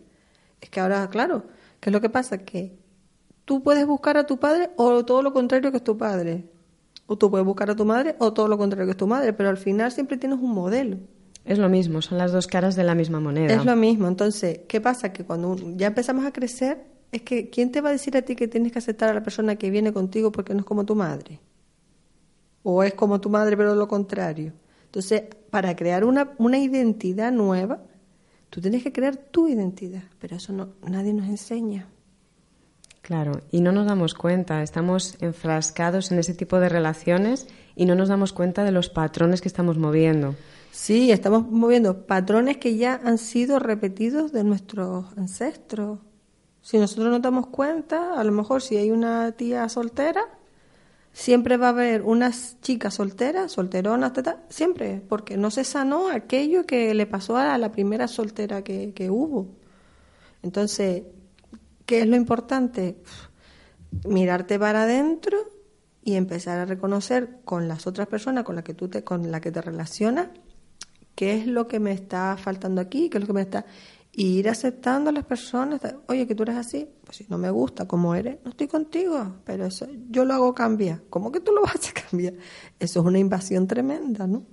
[0.58, 1.44] Es que ahora, claro,
[1.80, 2.38] ¿qué es lo que pasa?
[2.38, 2.78] Que
[3.44, 6.44] tú puedes buscar a tu padre o todo lo contrario que es tu padre.
[7.06, 9.32] O tú puedes buscar a tu madre o todo lo contrario que es tu madre,
[9.32, 10.98] pero al final siempre tienes un modelo.
[11.44, 13.54] Es lo mismo, son las dos caras de la misma moneda.
[13.54, 14.08] Es lo mismo.
[14.08, 15.12] Entonces, ¿qué pasa?
[15.12, 18.34] Que cuando ya empezamos a crecer, es que ¿quién te va a decir a ti
[18.34, 20.96] que tienes que aceptar a la persona que viene contigo porque no es como tu
[20.96, 21.40] madre?
[22.64, 24.52] O es como tu madre, pero lo contrario.
[24.86, 27.84] Entonces, para crear una, una identidad nueva,
[28.50, 31.88] tú tienes que crear tu identidad, pero eso no, nadie nos enseña.
[33.02, 37.94] Claro, y no nos damos cuenta, estamos enfrascados en ese tipo de relaciones y no
[37.94, 40.34] nos damos cuenta de los patrones que estamos moviendo.
[40.72, 46.00] Sí, estamos moviendo patrones que ya han sido repetidos de nuestros ancestros.
[46.62, 50.22] Si nosotros nos damos cuenta, a lo mejor si hay una tía soltera,
[51.16, 54.12] siempre va a haber unas chicas solteras, solteronas,
[54.50, 59.08] siempre, porque no se sanó aquello que le pasó a la primera soltera que, que
[59.08, 59.48] hubo.
[60.42, 61.04] Entonces,
[61.86, 62.98] ¿qué es lo importante?
[64.06, 65.38] Mirarte para adentro
[66.04, 69.40] y empezar a reconocer con las otras personas con las que tú te, con la
[69.40, 70.28] que te relacionas
[71.14, 73.64] qué es lo que me está faltando aquí, qué es lo que me está
[74.18, 77.50] y ir aceptando a las personas, oye, que tú eres así, pues si no me
[77.50, 81.02] gusta como eres, no estoy contigo, pero eso yo lo hago cambiar.
[81.10, 82.32] ¿Cómo que tú lo vas a cambiar?
[82.80, 84.44] Eso es una invasión tremenda, ¿no?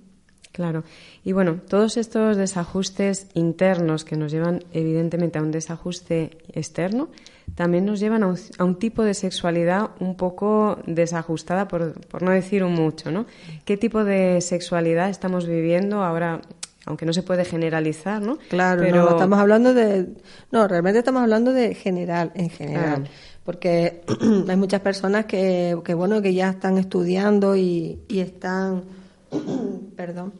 [0.52, 0.84] Claro.
[1.24, 7.08] Y bueno, todos estos desajustes internos que nos llevan evidentemente a un desajuste externo,
[7.54, 12.22] también nos llevan a un, a un tipo de sexualidad un poco desajustada, por, por
[12.22, 13.24] no decir un mucho, ¿no?
[13.64, 16.42] ¿Qué tipo de sexualidad estamos viviendo ahora
[16.86, 18.38] aunque no se puede generalizar, ¿no?
[18.48, 19.04] Claro, Pero...
[19.04, 20.08] no, estamos hablando de,
[20.50, 23.08] no, realmente estamos hablando de general, en general,
[23.44, 24.02] porque
[24.48, 28.84] hay muchas personas que, que, bueno, que ya están estudiando y, y están,
[29.96, 30.34] perdón,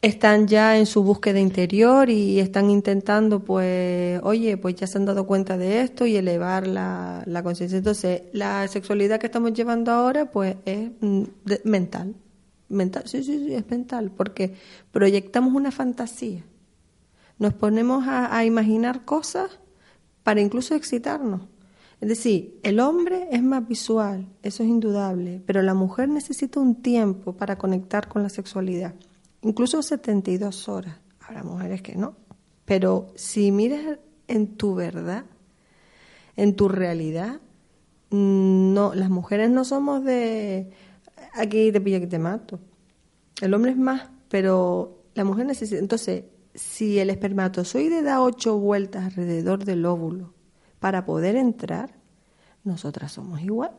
[0.00, 5.06] están ya en su búsqueda interior y están intentando, pues, oye, pues ya se han
[5.06, 7.78] dado cuenta de esto y elevar la, la conciencia.
[7.78, 11.22] Entonces, la sexualidad que estamos llevando ahora, pues, es mm,
[11.64, 12.14] mental
[12.68, 14.54] Mental, sí, sí, sí, es mental, porque
[14.90, 16.44] proyectamos una fantasía.
[17.38, 19.58] Nos ponemos a, imaginar cosas
[20.22, 21.42] para incluso excitarnos.
[22.00, 26.76] Es decir, el hombre es más visual, eso es indudable, pero la mujer necesita un
[26.76, 28.94] tiempo para conectar con la sexualidad,
[29.42, 30.98] incluso 72 horas.
[31.20, 32.16] Habrá mujeres que no,
[32.64, 33.98] pero si miras
[34.28, 35.24] en tu verdad,
[36.36, 37.40] en tu realidad,
[38.10, 40.70] no, las mujeres no somos de
[41.34, 42.60] aquí te pillo, aquí te mato.
[43.40, 45.78] El hombre es más, pero la mujer necesita.
[45.78, 50.32] Entonces, si el espermatozoide da ocho vueltas alrededor del óvulo
[50.78, 51.94] para poder entrar,
[52.62, 53.72] nosotras somos igual.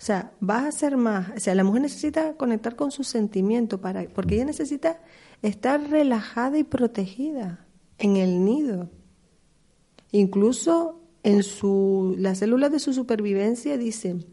[0.00, 1.30] O sea, vas a ser más.
[1.36, 5.00] O sea, la mujer necesita conectar con su sentimiento para, porque ella necesita
[5.42, 7.66] estar relajada y protegida
[7.98, 8.88] en el nido.
[10.12, 14.24] Incluso en su, las células de su supervivencia dicen,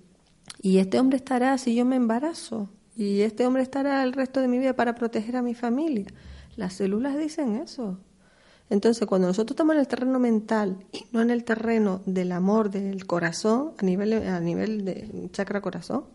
[0.61, 2.69] y este hombre estará si yo me embarazo.
[2.95, 6.07] Y este hombre estará el resto de mi vida para proteger a mi familia.
[6.55, 7.99] Las células dicen eso.
[8.69, 12.69] Entonces, cuando nosotros estamos en el terreno mental y no en el terreno del amor,
[12.69, 16.05] del corazón, a nivel, a nivel de chakra corazón,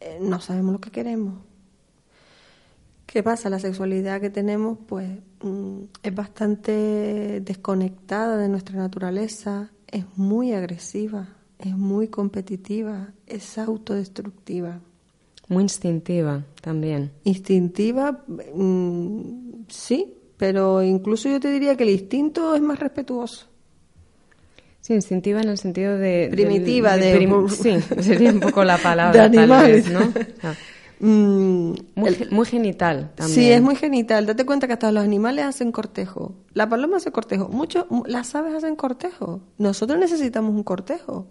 [0.00, 1.40] eh, no sabemos lo que queremos.
[3.04, 3.50] ¿Qué pasa?
[3.50, 5.08] La sexualidad que tenemos, pues,
[5.42, 14.80] mm, es bastante desconectada de nuestra naturaleza, es muy agresiva, es muy competitiva, es autodestructiva.
[15.48, 17.12] Muy instintiva también.
[17.24, 23.46] Instintiva, mm, sí, pero incluso yo te diría que el instinto es más respetuoso.
[24.80, 26.28] Sí, instintiva en el sentido de...
[26.30, 27.48] Primitiva, de...
[27.48, 29.28] sí, sería un poco la palabra.
[29.28, 30.00] De tal vez, ¿no?
[30.98, 31.74] Mm,
[32.30, 33.34] muy, genital también.
[33.34, 34.24] Sí, es muy genital.
[34.24, 36.34] Date cuenta que hasta los animales hacen cortejo.
[36.54, 37.48] La paloma hace cortejo.
[37.48, 39.42] Mucho, las aves hacen cortejo.
[39.58, 41.26] Nosotros necesitamos un cortejo.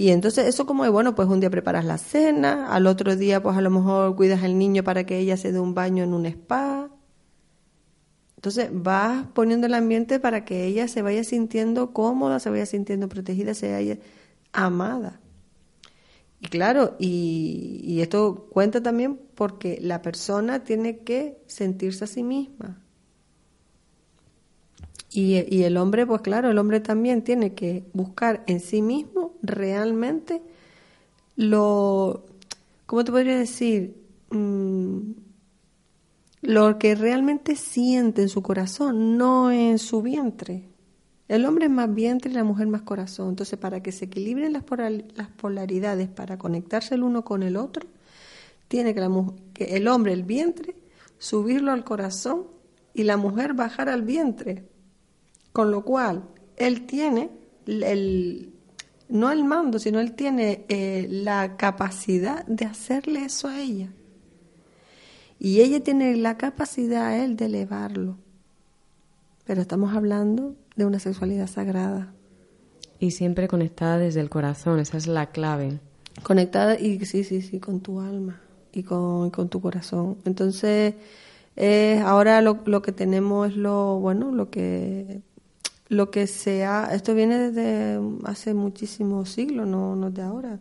[0.00, 3.42] Y entonces eso como es, bueno, pues un día preparas la cena, al otro día
[3.42, 6.14] pues a lo mejor cuidas al niño para que ella se dé un baño en
[6.14, 6.88] un spa.
[8.36, 13.10] Entonces vas poniendo el ambiente para que ella se vaya sintiendo cómoda, se vaya sintiendo
[13.10, 13.98] protegida, se vaya
[14.52, 15.20] amada.
[16.40, 22.22] Y claro, y, y esto cuenta también porque la persona tiene que sentirse a sí
[22.22, 22.79] misma.
[25.12, 30.40] Y, el hombre, pues claro, el hombre también tiene que buscar en sí mismo realmente
[31.34, 32.26] lo,
[32.86, 33.96] ¿cómo te podría decir?
[34.30, 35.12] Mm,
[36.42, 40.68] lo que realmente siente en su corazón, no en su vientre.
[41.28, 43.30] El hombre es más vientre y la mujer más corazón.
[43.30, 44.64] Entonces, para que se equilibren las,
[45.36, 47.86] polaridades, para conectarse el uno con el otro,
[48.68, 49.10] tiene que, la,
[49.54, 50.74] que el hombre, el vientre,
[51.18, 52.46] subirlo al corazón
[52.94, 54.69] y la mujer bajar al vientre.
[55.52, 56.24] Con lo cual,
[56.56, 57.30] él tiene
[57.66, 58.52] el,
[59.08, 63.92] no el mando, sino él tiene eh, la capacidad de hacerle eso a ella.
[65.38, 68.18] Y ella tiene la capacidad a él de elevarlo.
[69.44, 72.12] Pero estamos hablando de una sexualidad sagrada.
[72.98, 75.80] Y siempre conectada desde el corazón, esa es la clave.
[76.22, 78.40] Conectada y sí, sí, sí, con tu alma
[78.72, 80.18] y con, con tu corazón.
[80.26, 80.94] Entonces,
[81.56, 85.22] eh, ahora lo, lo, que tenemos es lo, bueno, lo que,
[85.90, 90.60] lo que sea, esto viene desde hace muchísimos siglos, no, no de ahora.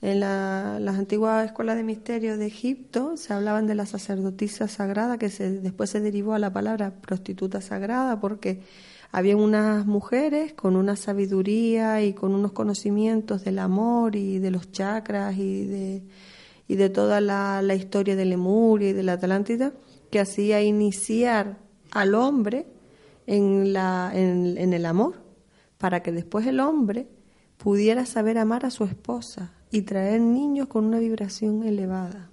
[0.00, 5.18] En la, las antiguas escuelas de misterio de Egipto se hablaban de la sacerdotisa sagrada,
[5.18, 8.62] que se, después se derivó a la palabra prostituta sagrada, porque
[9.12, 14.72] había unas mujeres con una sabiduría y con unos conocimientos del amor y de los
[14.72, 16.02] chakras y de,
[16.66, 19.74] y de toda la, la historia de Lemuria y de la Atlántida,
[20.10, 21.58] que hacía iniciar
[21.90, 22.71] al hombre
[23.26, 25.22] en, la, en, en el amor,
[25.78, 27.08] para que después el hombre
[27.56, 32.30] pudiera saber amar a su esposa y traer niños con una vibración elevada.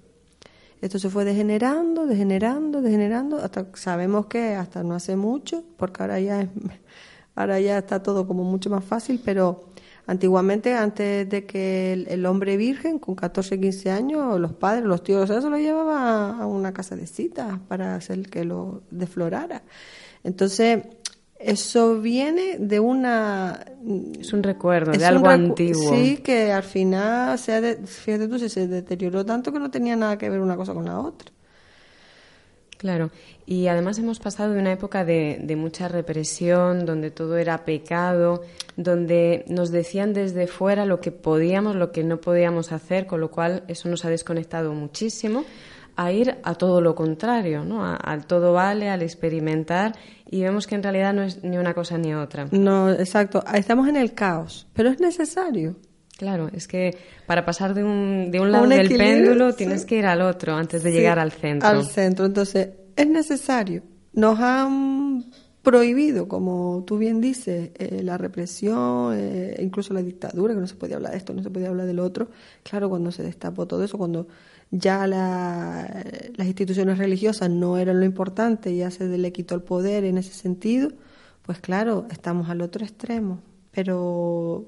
[0.81, 6.19] Esto se fue degenerando, degenerando, degenerando, hasta sabemos que hasta no hace mucho, porque ahora
[6.19, 6.49] ya es,
[7.35, 9.68] ahora ya está todo como mucho más fácil, pero
[10.09, 15.29] antiguamente, antes de que el, hombre virgen, con 14, 15 años, los padres, los tíos,
[15.29, 19.61] se lo llevaban a una casa de citas para hacer que lo deflorara.
[20.23, 20.79] Entonces,
[21.37, 23.63] eso viene de una...
[24.19, 25.93] Es un recuerdo, de algo antiguo.
[25.93, 30.17] Sí, que al final, sea de, fíjate tú, se deterioró tanto que no tenía nada
[30.17, 31.31] que ver una cosa con la otra.
[32.79, 33.11] Claro,
[33.45, 38.43] y además hemos pasado de una época de, de, mucha represión, donde todo era pecado,
[38.77, 43.31] donde nos decían desde fuera lo que podíamos, lo que no podíamos hacer, con lo
[43.31, 45.43] cual eso nos ha desconectado muchísimo
[45.97, 47.83] a ir a todo lo contrario, ¿no?
[47.83, 49.93] Al todo vale, al experimentar
[50.31, 52.47] y vemos que en realidad no es ni una cosa ni otra.
[52.51, 53.43] No, exacto.
[53.53, 55.75] Estamos en el caos, pero es necesario.
[56.19, 60.05] Claro, es que para pasar de un, de un lado del péndulo tienes que ir
[60.05, 61.69] al otro antes de llegar al centro.
[61.69, 63.83] Al centro, entonces es necesario.
[64.11, 65.23] Nos han
[65.61, 70.75] prohibido, como tú bien dices, eh, la represión, eh, incluso la dictadura, que no se
[70.75, 72.27] podía hablar de esto, no se podía hablar del otro.
[72.63, 74.27] Claro, cuando se destapó todo eso, cuando
[74.71, 80.17] ya las instituciones religiosas no eran lo importante, ya se le quitó el poder en
[80.17, 80.89] ese sentido,
[81.43, 83.39] pues claro, estamos al otro extremo,
[83.71, 84.65] pero,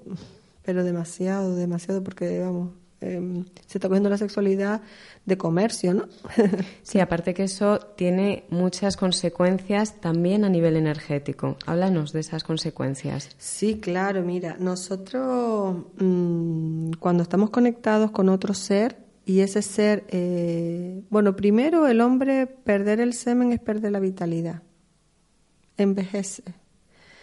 [0.63, 2.71] pero demasiado, demasiado, porque vamos,
[3.01, 4.81] em, se está cogiendo la sexualidad
[5.25, 6.07] de comercio, ¿no?
[6.83, 11.57] sí, aparte que eso tiene muchas consecuencias también a nivel energético.
[11.65, 13.29] Háblanos de esas consecuencias.
[13.37, 21.03] Sí, claro, mira, nosotros mm, cuando estamos conectados con otro ser, y ese ser, eh,
[21.09, 24.63] bueno, primero el hombre perder el semen es perder la vitalidad,
[25.77, 26.43] envejece,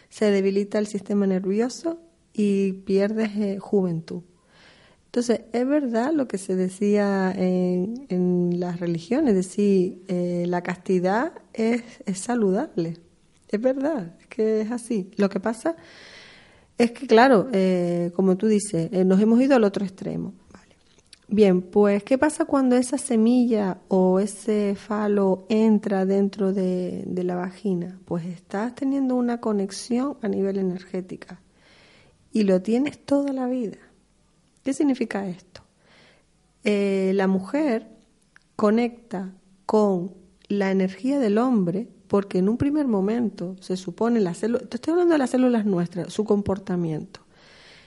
[0.08, 2.00] se debilita el sistema nervioso
[2.38, 4.22] y pierde eh, juventud.
[5.06, 11.32] Entonces, es verdad lo que se decía en, las religiones, es decir, eh, la castidad
[11.52, 12.96] es, es, saludable.
[13.48, 15.10] Es verdad, es que es así.
[15.16, 15.74] Lo que pasa
[16.76, 17.48] es que, claro,
[18.14, 20.34] como tú dices, nos hemos ido al otro extremo.
[21.26, 27.98] Bien, pues ¿qué pasa cuando esa semilla o ese falo entra dentro de, la vagina?
[28.04, 31.40] Pues estás teniendo una conexión a nivel energética
[32.32, 33.78] y lo tienes toda la vida.
[34.64, 35.62] ¿Qué significa esto?
[36.64, 37.88] Eh, la mujer
[38.56, 39.32] conecta
[39.66, 40.14] con
[40.48, 44.92] la energía del hombre porque en un primer momento se supone la célula, te estoy
[44.92, 47.20] hablando de las células nuestras, su comportamiento.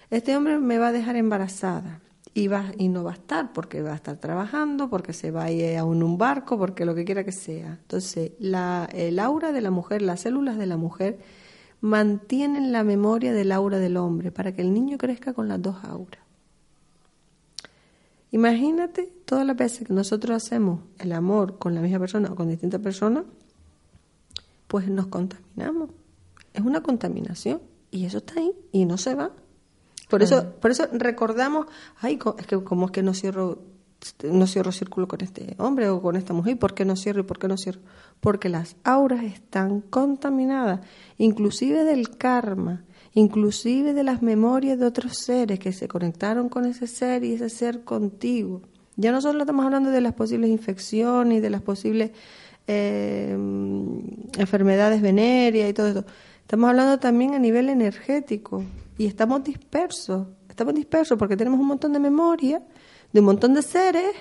[0.10, 2.01] Este hombre me va a dejar embarazada
[2.34, 5.45] y, va, y no va a estar porque va a estar trabajando, porque se va
[5.45, 7.77] a ir a un, barco, porque lo que quiera que sea.
[7.82, 11.19] Entonces, la, el aura de la mujer, las células de la mujer,
[11.82, 15.84] mantienen la memoria del aura del hombre para que el niño crezca con las dos
[15.84, 16.22] auras.
[18.32, 22.47] Imagínate todas las veces que nosotros hacemos el amor con la misma persona o con
[22.47, 23.26] distintas personas,
[24.68, 25.89] pues nos contaminamos.
[26.53, 29.32] Es una contaminación y eso está ahí y no se va.
[30.10, 31.68] Por eso, por eso recordamos,
[31.99, 33.60] ay, es que como es que no cierro,
[34.24, 37.24] no cierro círculo con este hombre o con esta mujer, ¿por qué no cierro y
[37.24, 37.82] por qué no cierro?
[38.20, 40.82] Porque las auras están contaminadas,
[41.18, 42.84] inclusive del karma,
[43.14, 47.49] inclusive de las memorias de otros seres que se conectaron con ese ser y ese
[47.49, 48.62] ser contigo.
[48.95, 52.12] Ya no solo estamos hablando de las posibles infecciones y de las posibles
[52.68, 53.32] eh,
[54.38, 56.06] enfermedades venéreas y todo eso
[56.52, 58.66] Estamos hablando también a nivel energético
[58.97, 60.28] y estamos dispersos.
[60.49, 62.62] Estamos dispersos porque tenemos un montón de memoria
[63.14, 64.16] de un montón de seres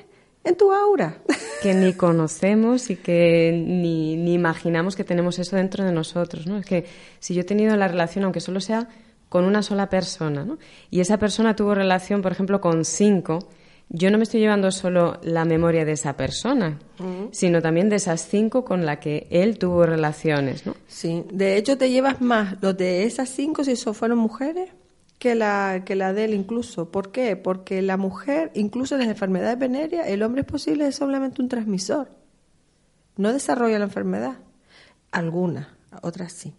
[0.44, 1.18] en tu aura.
[1.62, 6.56] Que ni conocemos y que ni, ni imaginamos que tenemos eso dentro de nosotros, ¿no?
[6.56, 6.86] Es que
[7.18, 8.88] si yo he tenido la relación, aunque solo sea
[9.28, 10.56] con una sola persona, ¿no?
[10.90, 13.40] Y esa persona tuvo relación, por ejemplo, con cinco,
[13.90, 16.78] yo no me estoy llevando solo la memoria de esa persona,
[17.32, 20.76] sino también de esas cinco con las que él tuvo relaciones, ¿no?
[20.86, 24.70] Sí, de hecho te llevas más los de esas cinco si eso fueron mujeres
[25.20, 26.90] que la, que la de él incluso.
[26.90, 27.36] ¿Por qué?
[27.36, 31.48] Porque la mujer, incluso en las enfermedades venéreas, el hombre es posible es solamente un
[31.48, 32.10] transmisor.
[33.16, 34.38] No desarrolla la enfermedad.
[35.12, 35.68] Algunas,
[36.00, 36.54] otras sí.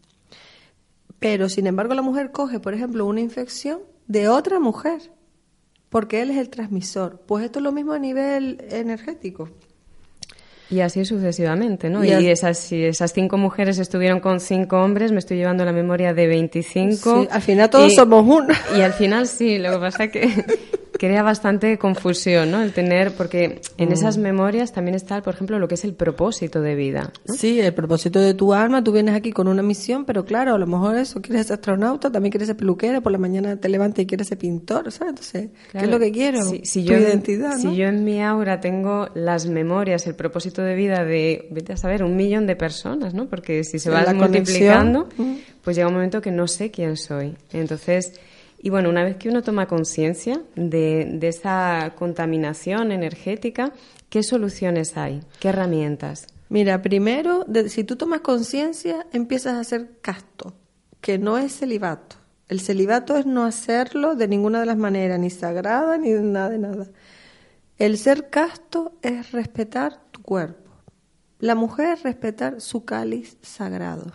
[1.17, 5.11] Pero, sin embargo, la mujer coge, por ejemplo, una infección de otra mujer,
[5.89, 7.19] porque él es el transmisor.
[7.25, 9.49] Pues esto es lo mismo a nivel energético.
[10.71, 12.03] Y así sucesivamente, ¿no?
[12.03, 16.13] Y, esas, si esas cinco mujeres estuvieron con cinco hombres, me estoy llevando la memoria
[16.13, 17.21] de 25.
[17.21, 18.53] Sí, al final todos somos uno.
[18.77, 20.45] Y al final sí, lo que pasa es que
[21.01, 22.61] crea bastante confusión, ¿no?
[22.61, 23.91] El tener, porque en mm.
[23.91, 27.11] esas memorias también está, por ejemplo, lo que es el propósito de vida.
[27.25, 30.59] Sí, el propósito de tu alma, tú vienes aquí con una misión, pero claro, a
[30.59, 34.03] lo mejor eso, quieres ser astronauta, también quieres ser peluquera, por la mañana te levantas
[34.03, 35.09] y quieres ser pintor, ¿sabes?
[35.09, 36.43] Entonces, ¿qué es lo que quiero?
[36.43, 40.75] Si, tu yo, identidad, Si yo en mi aura tengo las memorias, el propósito de
[40.75, 43.25] vida de, vete a saber, un millón de personas, ¿no?
[43.25, 45.09] Porque si se va multiplicando,
[45.63, 47.35] pues llega un momento que no sé quién soy.
[47.53, 48.13] Entonces,
[48.63, 53.73] y bueno, una vez que uno toma conciencia de, esa contaminación energética,
[54.09, 55.21] ¿qué soluciones hay?
[55.39, 56.27] ¿Qué herramientas?
[56.47, 60.53] Mira, primero, si tú tomas conciencia, empiezas a hacer casto,
[60.99, 62.17] que no es celibato.
[62.49, 66.59] El celibato es no hacerlo de ninguna de las maneras, ni sagrada, ni nada de
[66.59, 66.87] nada.
[67.79, 70.69] El ser casto es respetar tu cuerpo.
[71.39, 74.11] La mujer es respetar su cáliz sagrado,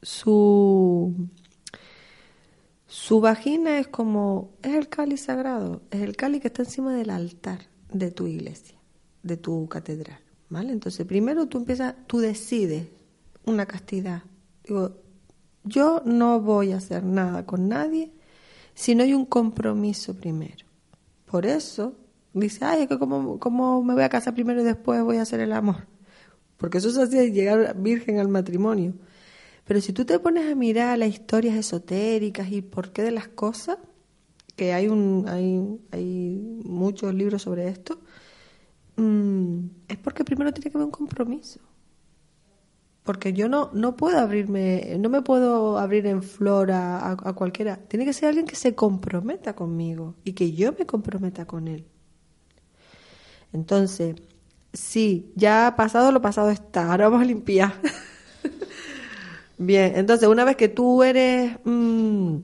[0.00, 1.28] su
[3.02, 7.10] su vagina es como, es el cáliz sagrado, es el cáliz que está encima del
[7.10, 8.78] altar de tu iglesia,
[9.24, 10.72] de tu catedral, ¿vale?
[10.72, 12.86] Entonces, primero tú empiezas, tú decides
[13.44, 14.22] una castidad.
[14.62, 14.98] Digo,
[15.64, 18.12] yo no voy a hacer nada con nadie
[18.72, 20.64] si no hay un compromiso primero.
[21.26, 21.96] Por eso,
[22.32, 25.22] dice, ay, es que como, como me voy a casar primero y después voy a
[25.22, 25.88] hacer el amor.
[26.56, 28.94] Porque eso es así, llegar virgen al matrimonio.
[29.64, 33.28] Pero si tú te pones a mirar las historias esotéricas y por qué de las
[33.28, 33.78] cosas,
[34.56, 38.00] que hay, un, hay, hay muchos libros sobre esto,
[38.96, 41.60] mm, es porque primero tiene que haber un compromiso.
[43.04, 47.76] Porque yo no, no puedo abrirme, no me puedo abrir en flor a, a cualquiera.
[47.76, 51.84] Tiene que ser alguien que se comprometa conmigo y que yo me comprometa con él.
[53.52, 54.16] Entonces,
[54.72, 57.72] sí, ya pasado lo pasado está, ahora vamos a limpiar.
[59.58, 62.36] Bien, entonces una vez que tú eres mm,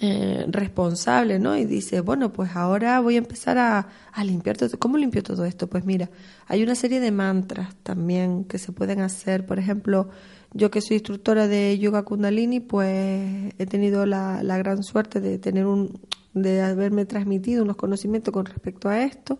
[0.00, 1.56] eh, responsable, ¿no?
[1.56, 3.88] Y dices, bueno, pues ahora voy a empezar a,
[4.22, 4.68] limpiar todo.
[4.78, 5.68] ¿Cómo limpio todo esto?
[5.68, 6.10] Pues mira,
[6.48, 9.46] hay una serie de mantras también que se pueden hacer.
[9.46, 10.10] Por ejemplo,
[10.52, 15.64] yo que soy instructora de yoga kundalini, pues he tenido la, gran suerte de tener
[15.66, 15.98] un,
[16.34, 19.38] de haberme transmitido unos conocimientos con respecto a esto.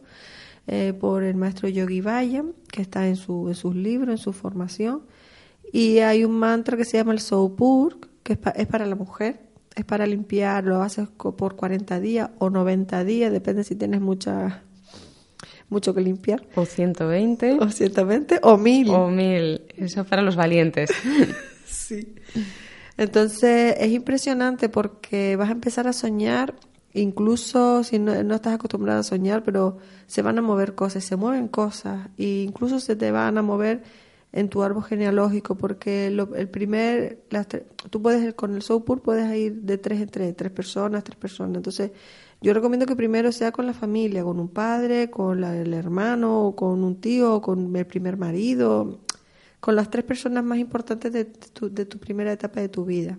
[0.68, 4.32] Eh, por el maestro Yogi Vayan, que está en, su, en sus libros, en su
[4.32, 5.02] formación.
[5.76, 9.40] Y hay un mantra que se llama el Soupur, que es, es para la mujer,
[9.74, 14.62] es para limpiar, lo haces por 40 días o 90 días, depende si tienes mucha
[15.68, 16.46] mucho que limpiar.
[16.54, 17.58] O 120.
[17.60, 18.88] O 120 o 1000.
[18.88, 20.88] O 1000, eso es para los valientes.
[21.66, 22.14] sí.
[22.96, 26.54] Entonces es impresionante porque vas a empezar a soñar,
[26.94, 31.16] incluso si no, no, estás acostumbrado a soñar, pero se van a mover cosas, se
[31.16, 34.05] mueven cosas, e incluso se te van a mover
[34.36, 37.22] en tu árbol genealógico, porque el primer,
[37.88, 41.56] tú puedes con el Soupur, puedes ir de tres en tres, tres personas, tres personas.
[41.56, 41.92] Entonces,
[42.42, 46.54] yo recomiendo que primero sea con la familia, con un padre, con el hermano, o
[46.54, 49.00] con un tío, o con el primer marido,
[49.58, 53.16] con las tres personas más importantes de tu, de tu primera etapa de tu vida.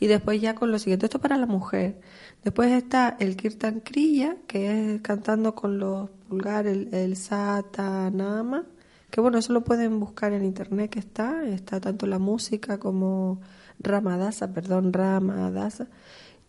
[0.00, 2.00] Y después ya con lo siguiente, esto para la mujer.
[2.42, 8.64] Después está el Kirtan Kriya, que es cantando con los pulgares el, el Satanama
[9.10, 13.40] que bueno, eso lo pueden buscar en internet que está, está tanto la música como
[13.78, 15.88] Ramadasa, perdón, Ramadasa,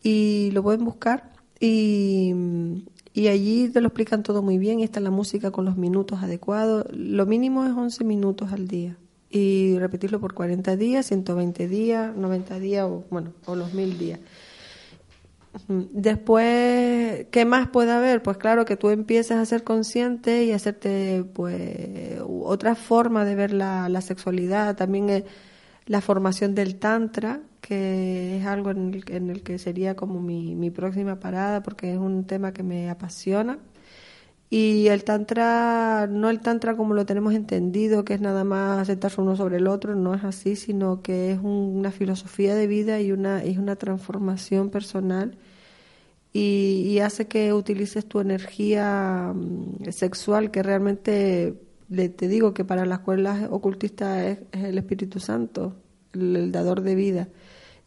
[0.04, 2.34] y lo pueden buscar y,
[3.14, 6.86] y allí te lo explican todo muy bien está la música con los minutos adecuados,
[6.92, 8.98] lo mínimo es 11 minutos al día
[9.30, 14.20] y repetirlo por 40 días, 120 días, 90 días o bueno, o los mil días.
[15.68, 18.22] Después, ¿qué más puede haber?
[18.22, 23.54] Pues claro que tú empiezas a ser consciente y hacerte pues otra forma de ver
[23.54, 24.76] la, sexualidad.
[24.76, 25.26] También
[25.86, 30.56] la formación del Tantra, que es algo en el, en el que sería como mi,
[30.56, 33.58] mi próxima parada, porque es un tema que me apasiona.
[34.50, 39.20] Y el tantra, no el tantra como lo tenemos entendido, que es nada más sentarse
[39.20, 43.12] uno sobre el otro, no es así, sino que es una filosofía de vida y
[43.12, 45.38] una, es una transformación personal
[46.34, 51.56] y, hace que utilices tu energía mm, sexual, que realmente
[51.90, 55.76] le, te digo que para las escuelas ocultistas es, el Espíritu Santo,
[56.14, 57.30] el, dador de vida,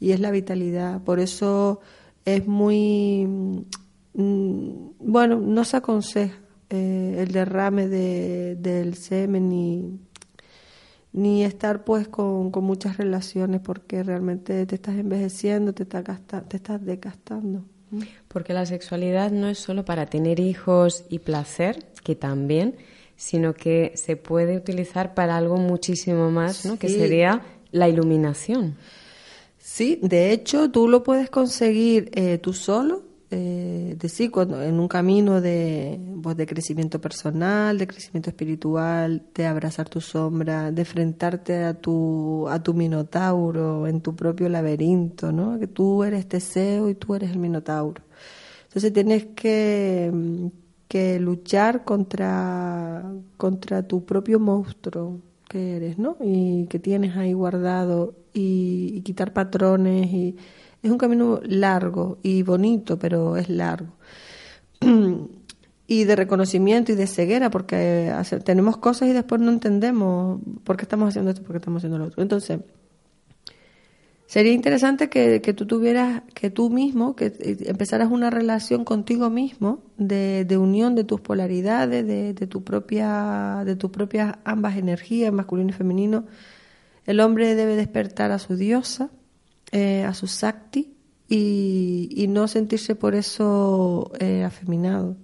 [0.01, 1.03] y es la vitalidad.
[1.03, 1.81] Por eso
[2.25, 3.27] es muy,
[4.15, 6.40] mm, bueno, no se aconseja
[6.71, 9.99] eh, el derrame de, del semen ni,
[11.13, 16.57] ni estar pues con, con, muchas relaciones porque realmente te estás envejeciendo, te, está te
[16.57, 17.65] estás desgastando.
[18.29, 22.77] Porque la sexualidad no es solo para tener hijos y placer, que también,
[23.17, 26.79] sino que se puede utilizar para algo muchísimo más, ¿no?
[26.79, 27.43] Que sería
[27.73, 28.77] la iluminación.
[29.59, 34.81] Sí, de hecho tú lo puedes conseguir eh, tú solo eh, de sí, cuando, en
[34.81, 40.83] un camino de, pues, de crecimiento personal, de crecimiento espiritual, de abrazar tu sombra, de
[40.83, 45.61] enfrentarte a tu, a tu minotauro en tu propio laberinto, ¿no?
[45.61, 48.03] Que tú eres Teseo y tú eres el minotauro.
[48.65, 50.51] Entonces tienes que,
[50.89, 56.17] que luchar contra, contra tu propio monstruo que eres, ¿no?
[56.21, 60.37] Y que tienes ahí guardado y, y quitar patrones y
[60.83, 63.95] es un camino largo y bonito, pero es largo.
[65.91, 68.15] y de reconocimiento y de ceguera, porque
[68.45, 71.99] tenemos cosas y después no entendemos por qué estamos haciendo esto, por qué estamos haciendo
[71.99, 72.23] lo otro.
[72.23, 72.61] Entonces,
[74.27, 77.33] sería interesante que, tú tuvieras, que tú mismo, que
[77.67, 83.65] empezaras una relación contigo mismo de, de unión de tus polaridades, de, de, tu propia,
[83.67, 86.25] de tus propias ambas energías, masculino y femenino.
[87.05, 89.11] El hombre debe despertar a su diosa,
[89.73, 90.95] eh, a su sakti
[91.29, 95.17] y, no sentirse por eso eh, afeminado.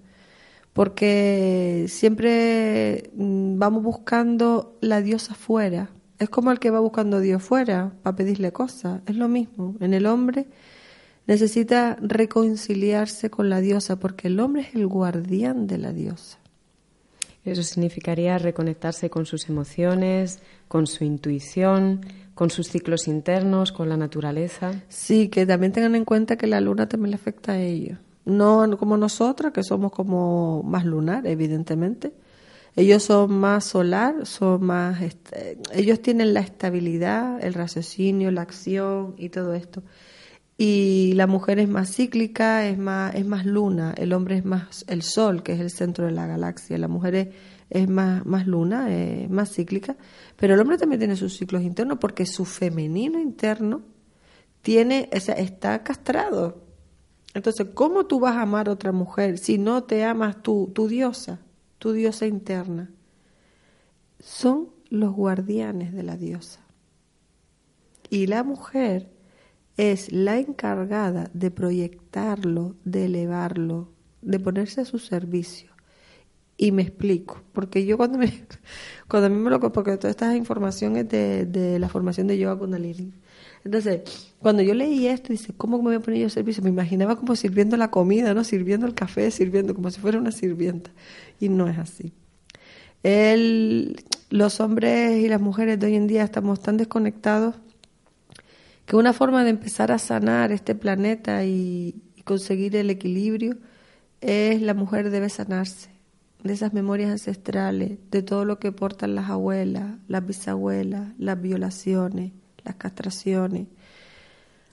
[0.72, 5.90] Porque siempre mm, vamos buscando la diosa fuera.
[6.18, 9.00] Es como el que va buscando a Dios fuera para pedirle cosas.
[9.06, 9.74] Es lo mismo.
[9.80, 10.46] En el hombre
[11.26, 16.38] necesita reconciliarse con la diosa porque el hombre es el guardián de la diosa.
[17.44, 22.00] Eso significaría reconectarse con sus emociones, con su intuición,
[22.36, 24.70] con sus ciclos internos, con la naturaleza.
[24.88, 27.98] Sí, que también tengan en cuenta que la luna también le afecta a ellos.
[28.26, 32.12] No como nosotras, que somos como más lunar, evidentemente.
[32.76, 34.98] Ellos son más solar, son más.
[35.72, 39.82] Ellos tienen la estabilidad, el raciocinio, la acción y todo esto.
[40.58, 43.94] Y la mujer es más cíclica, es más, es más luna.
[43.96, 46.76] El hombre es más el sol, que es el centro de la galaxia.
[46.76, 47.28] La mujer es
[47.70, 49.96] es más, más luna, es más cíclica,
[50.36, 53.82] pero el hombre también tiene sus ciclos internos porque su femenino interno
[54.62, 56.64] tiene, o sea, está castrado.
[57.34, 60.88] Entonces, ¿cómo tú vas a amar a otra mujer si no te amas tú, tu
[60.88, 61.40] diosa,
[61.78, 62.90] tu diosa interna?
[64.20, 66.60] Son los guardianes de la diosa.
[68.08, 69.10] Y la mujer
[69.76, 73.92] es la encargada de proyectarlo, de elevarlo,
[74.22, 75.75] de ponerse a su servicio.
[76.58, 78.32] Y me explico, porque yo cuando me,
[79.08, 82.38] cuando a mí me lo, porque toda esta información es de, de la formación de
[82.38, 83.12] yoga kundalini.
[83.64, 84.02] Entonces,
[84.38, 86.62] cuando yo leí esto, dice, ¿cómo me voy a poner yo a servicio?
[86.62, 88.44] Me imaginaba como sirviendo la comida, ¿no?
[88.44, 90.92] Sirviendo el café, sirviendo, como si fuera una sirvienta.
[91.40, 92.14] Y no es así.
[93.02, 93.96] El,
[94.30, 97.56] los hombres y las mujeres de hoy en día estamos tan desconectados
[98.86, 103.58] que una forma de empezar a sanar este planeta y conseguir el equilibrio
[104.20, 105.95] es la mujer debe sanarse
[106.42, 112.32] de esas memorias ancestrales, de todo lo que portan las abuelas, las bisabuelas, las violaciones,
[112.64, 113.68] las castraciones.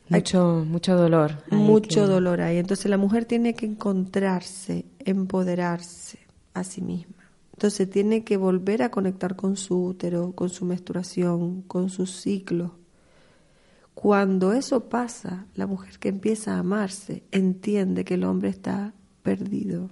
[0.10, 1.38] Mucho, mucho dolor.
[1.50, 2.58] Mucho dolor ahí.
[2.58, 6.20] Entonces la mujer tiene que encontrarse, empoderarse
[6.54, 7.24] a sí misma.
[7.54, 12.76] Entonces tiene que volver a conectar con su útero, con su menstruación, con su ciclo.
[13.94, 19.92] Cuando eso pasa, la mujer que empieza a amarse entiende que el hombre está perdido,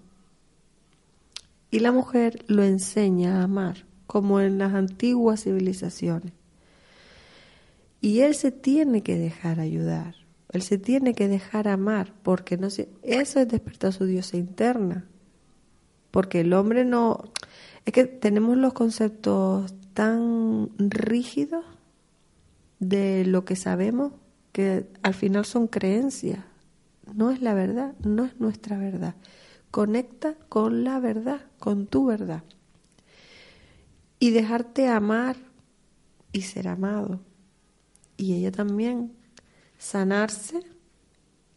[1.71, 6.33] y la mujer lo enseña a amar, como en las antiguas civilizaciones.
[8.01, 10.15] Y él se tiene que dejar ayudar,
[10.51, 15.07] él se tiene que dejar amar, porque no eso es despertar su diosa interna.
[16.11, 17.23] Porque el hombre no
[17.85, 21.63] es que tenemos los conceptos tan rígidos
[22.79, 24.11] de lo que sabemos
[24.51, 26.39] que al final son creencias.
[27.13, 29.15] No es la verdad, no es nuestra verdad.
[29.71, 32.43] Conecta con la verdad, con tu verdad.
[34.19, 35.37] Y dejarte amar
[36.31, 37.21] y ser amado.
[38.17, 39.13] y ella también
[39.79, 40.61] sanarse,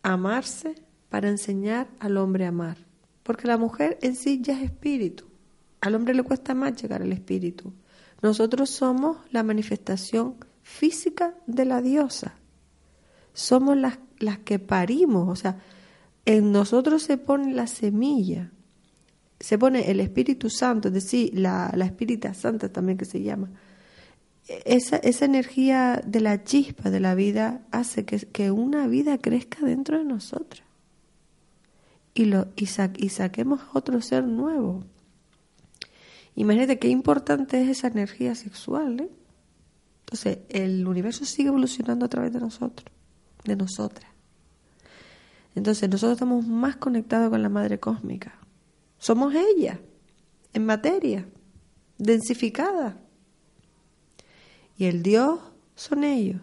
[0.03, 0.75] amarse
[1.11, 2.79] para enseñar al hombre a amar.
[3.23, 5.27] Porque la mujer en sí ya es espíritu.
[5.81, 7.75] Al hombre le cuesta más llegar al espíritu.
[8.23, 12.37] Nosotros somos la manifestación física de la diosa.
[13.35, 15.59] Somos las, las que parimos, o sea,
[16.27, 18.51] en nosotros se pone la semilla,
[19.41, 23.51] se pone el Espíritu Santo, es decir, la, la Espírita Santa también que se llama.
[24.47, 29.65] Esa, esa energía de la chispa de la vida hace que, que una vida crezca
[29.65, 30.63] dentro de nosotros
[32.15, 34.85] y, lo, y, y saquemos otro ser nuevo.
[36.37, 39.01] Imagínate qué importante es esa energía sexual.
[39.01, 39.11] ¿eh?
[40.01, 42.87] Entonces, el universo sigue evolucionando a través de nosotros,
[43.45, 44.14] de nosotras.
[45.55, 48.35] Entonces, nosotros estamos más conectados con la madre cósmica.
[48.99, 49.81] Somos ella,
[50.53, 51.29] en materia,
[51.99, 52.97] densificada.
[54.77, 55.41] Y el Dios
[55.77, 56.41] son ellos.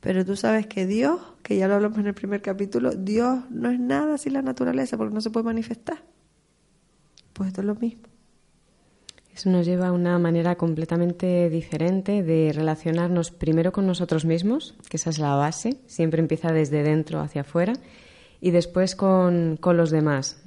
[0.00, 3.70] Pero tú sabes que Dios, que ya lo hablamos en el primer capítulo, Dios no
[3.70, 6.04] es nada sin la naturaleza porque no se puede manifestar.
[7.32, 8.13] Pues esto es lo mismo.
[9.34, 14.96] Eso nos lleva a una manera completamente diferente de relacionarnos primero con nosotros mismos, que
[14.96, 17.72] esa es la base, siempre empieza desde dentro hacia afuera,
[18.40, 20.40] y después con, los demás.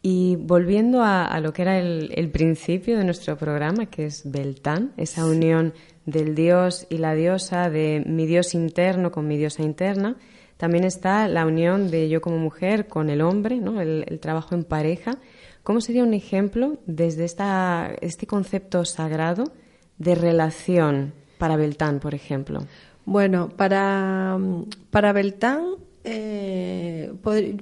[0.00, 4.92] Y volviendo a, lo que era el, el, principio de nuestro programa, que es Beltán,
[4.96, 5.74] esa unión
[6.06, 10.16] del dios y la diosa, de mi dios interno con mi diosa interna,
[10.56, 13.82] también está la unión de yo como mujer con el hombre, ¿no?
[13.82, 15.18] el trabajo en pareja,
[15.66, 19.52] ¿Cómo sería un ejemplo desde esta, este concepto sagrado
[19.98, 22.60] de relación para Beltán, por ejemplo?
[23.04, 24.38] Bueno, para,
[24.92, 25.64] para Beltán
[26.04, 27.12] eh,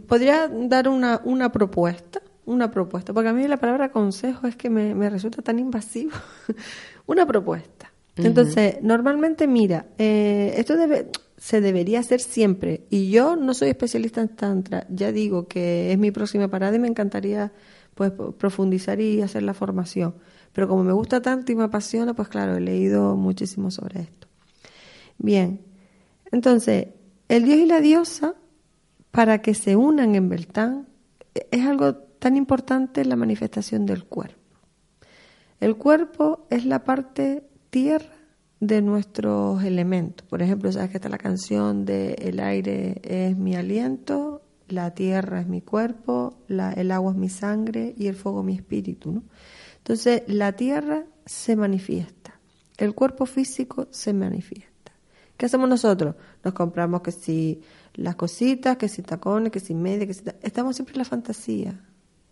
[0.06, 4.68] podría dar una, una propuesta, una propuesta, porque a mí la palabra consejo es que
[4.68, 6.12] me, resulta tan invasivo.
[7.06, 7.90] una propuesta.
[8.16, 12.84] Entonces, normalmente, mira, eh, esto debe, se debería hacer siempre.
[12.90, 16.78] Y yo no soy especialista en Tantra, ya digo que es mi próxima parada y
[16.78, 17.50] me encantaría
[17.94, 20.14] pues profundizar y hacer la formación.
[20.52, 24.28] Pero como me gusta tanto y me apasiona, pues claro, he leído muchísimo sobre esto.
[25.18, 25.60] Bien,
[26.30, 26.88] entonces,
[27.28, 28.34] el dios y la diosa,
[29.10, 30.88] para que se unan en Beltán,
[31.50, 34.40] es algo tan importante la manifestación del cuerpo.
[35.60, 38.14] El cuerpo es la parte tierra
[38.60, 40.26] de nuestros elementos.
[40.26, 45.40] Por ejemplo, sabes que está la canción de El aire es mi aliento, la tierra
[45.40, 49.12] es mi cuerpo, el agua es mi sangre y el fuego mi espíritu.
[49.12, 49.22] ¿no?
[49.78, 52.38] Entonces, la tierra se manifiesta,
[52.76, 54.92] el cuerpo físico se manifiesta.
[55.36, 56.14] ¿Qué hacemos nosotros?
[56.44, 57.60] Nos compramos que si
[57.94, 60.22] las cositas, que si tacones, que si media, que si...
[60.42, 61.80] Estamos siempre en la fantasía,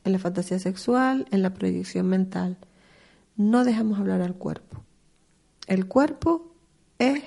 [0.04, 2.58] en la fantasía sexual, en la proyección mental.
[3.36, 4.82] No dejamos hablar al cuerpo.
[5.66, 6.54] El cuerpo
[6.98, 7.22] es,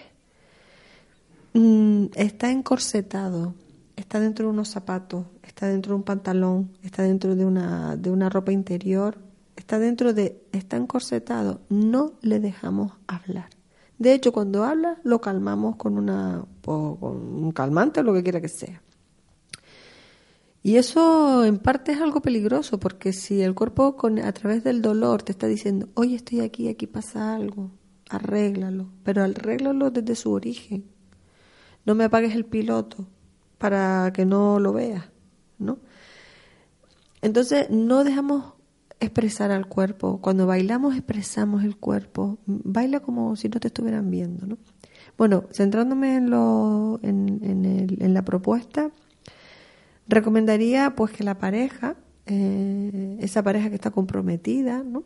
[1.53, 3.53] mm, está encorsetado,
[3.95, 8.11] está dentro de unos zapatos, está dentro de un pantalón, está dentro de una, de
[8.11, 9.17] una ropa interior,
[9.55, 13.49] está dentro de, está encorsetado, no le dejamos hablar.
[13.97, 18.41] De hecho, cuando habla, lo calmamos con, una, con un calmante o lo que quiera
[18.41, 18.81] que sea.
[20.61, 24.81] Y eso en parte es algo peligroso, porque si el cuerpo con, a través del
[24.81, 27.69] dolor te está diciendo, oye, estoy aquí, aquí pasa algo,
[28.09, 30.85] arréglalo, pero arréglalo desde su origen.
[31.85, 33.07] No me apagues el piloto,
[33.57, 35.05] para que no lo veas,
[35.57, 35.79] ¿no?
[37.21, 38.53] Entonces no dejamos
[38.99, 40.19] expresar al cuerpo.
[40.21, 42.37] Cuando bailamos expresamos el cuerpo.
[42.45, 44.57] Baila como si no te estuvieran viendo, ¿no?
[45.17, 48.91] Bueno, centrándome en, lo, en, la propuesta,
[50.07, 51.95] recomendaría pues que la pareja,
[52.25, 55.03] eh, esa pareja que está comprometida, ¿no?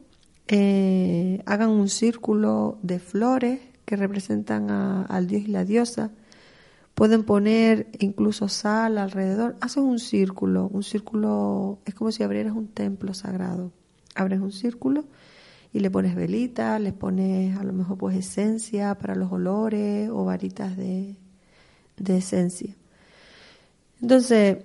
[0.47, 6.11] Eh, hagan un círculo de flores que representan al dios y la diosa
[6.99, 9.55] Pueden poner incluso sal alrededor.
[9.61, 13.71] Haces un círculo, un círculo, es como si abrieras un templo sagrado.
[14.15, 15.05] Abres un círculo
[15.71, 20.25] y le pones velitas, le pones a lo mejor pues esencia para los olores o
[20.25, 21.15] varitas de,
[22.05, 22.75] esencia.
[24.01, 24.57] Entonces,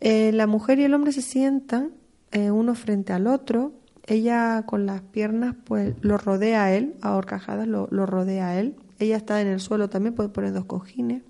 [0.00, 1.92] eh, la mujer y el hombre se sientan
[2.32, 3.74] eh, uno frente al otro.
[4.08, 8.58] Ella con las piernas pues lo rodea a él, a horcajadas lo, lo rodea a
[8.58, 8.74] él.
[8.98, 11.22] Ella está en el suelo también, puede poner dos cojines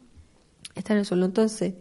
[0.77, 1.27] está en el suelo.
[1.27, 1.75] Entonces,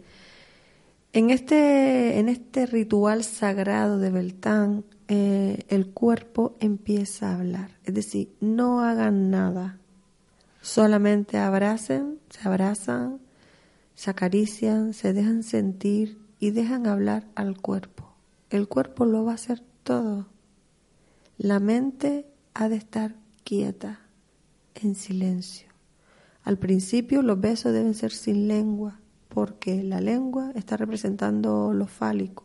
[1.12, 7.70] en este, en este ritual sagrado de Beltán, eh, el cuerpo empieza a hablar.
[7.84, 9.78] Es decir, no hagan nada,
[10.60, 13.20] solamente abracen, se abrazan,
[13.94, 18.12] se acarician, se dejan sentir y dejan hablar al cuerpo.
[18.50, 20.26] El cuerpo lo va a hacer todo.
[21.38, 24.00] La mente ha de estar quieta,
[24.74, 25.65] en silencio
[26.46, 32.44] Al principio los besos deben ser sin lengua, porque la lengua está representando lo fálico,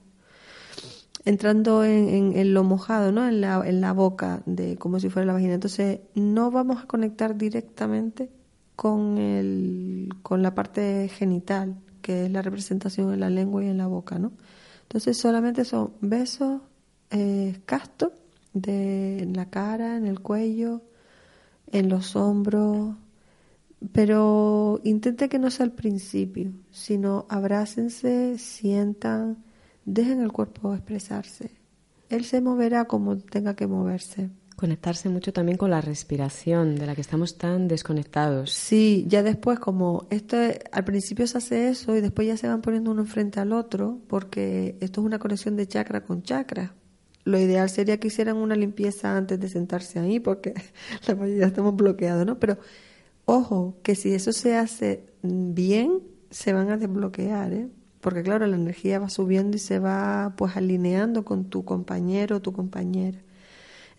[1.24, 3.28] entrando en, lo mojado, ¿no?
[3.28, 5.54] En la, en la boca, de como si fuera la vagina.
[5.54, 8.32] Entonces, no vamos a conectar directamente
[8.76, 13.78] con, el, con la parte genital, que es la representación en la lengua y en
[13.78, 14.32] la boca, ¿no?
[14.82, 16.60] Entonces, solamente son besos
[17.12, 18.14] eh, castos
[18.54, 20.82] de, en la cara, en el cuello,
[21.72, 22.96] en los hombros,
[23.94, 29.44] pero intente que no sea al principio, sino abrácense, sientan,
[29.86, 31.52] dejen el cuerpo expresarse.
[32.10, 34.30] Él se moverá como tenga que moverse.
[34.56, 38.52] Conectarse mucho también con la respiración, de la que estamos tan desconectados.
[38.52, 40.38] Sí, ya después, como esto
[40.72, 44.00] al principio se hace eso y después ya se van poniendo uno frente al otro,
[44.08, 46.76] porque esto es una conexión de chakra con chakra.
[47.24, 50.54] Lo ideal sería que hicieran una limpieza antes de sentarse ahí, porque
[51.08, 52.38] la mayoría estamos bloqueados, ¿no?
[52.38, 52.60] Pero
[53.26, 57.70] Ojo, que si eso se hace bien, se van a desbloquear, ¿eh?
[58.02, 62.42] Porque claro, la energía va subiendo y se va pues alineando con tu compañero o
[62.42, 63.20] tu compañera.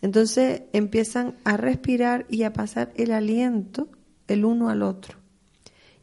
[0.01, 3.87] Entonces empiezan a respirar y a pasar el aliento
[4.27, 5.17] el uno al otro.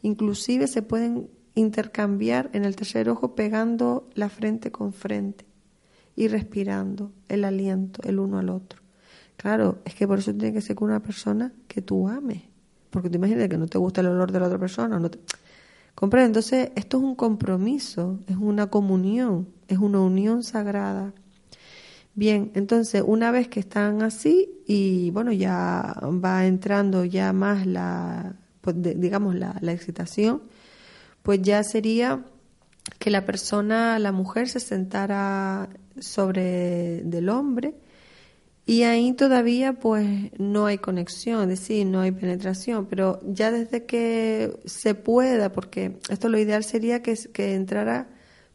[0.03, 5.45] Inclusive se pueden intercambiar en el tercer ojo pegando la frente con frente
[6.17, 8.81] y respirando el aliento el uno al otro.
[9.37, 12.50] Claro, es que por eso tiene que ser con una persona que tú ames
[12.91, 14.99] porque te imaginas que no te gusta el olor de la otra persona.
[14.99, 15.19] No te...
[16.03, 21.13] Entonces, esto es un compromiso, es una comunión, es una unión sagrada.
[22.15, 28.35] Bien, entonces, una vez que están así y bueno, ya va entrando ya más la,
[28.63, 30.43] pues, digamos, la, la excitación,
[31.23, 32.25] pues ya sería
[32.99, 35.69] que la persona, la mujer, se sentara
[35.99, 37.75] sobre del hombre
[38.71, 43.85] y ahí todavía pues no hay conexión, es decir, no hay penetración, pero ya desde
[43.85, 48.07] que se pueda, porque esto lo ideal sería que, que entrara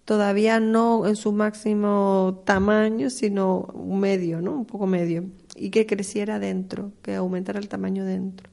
[0.05, 4.53] todavía no en su máximo tamaño, sino un medio, ¿no?
[4.53, 8.49] Un poco medio, y que creciera dentro, que aumentara el tamaño dentro.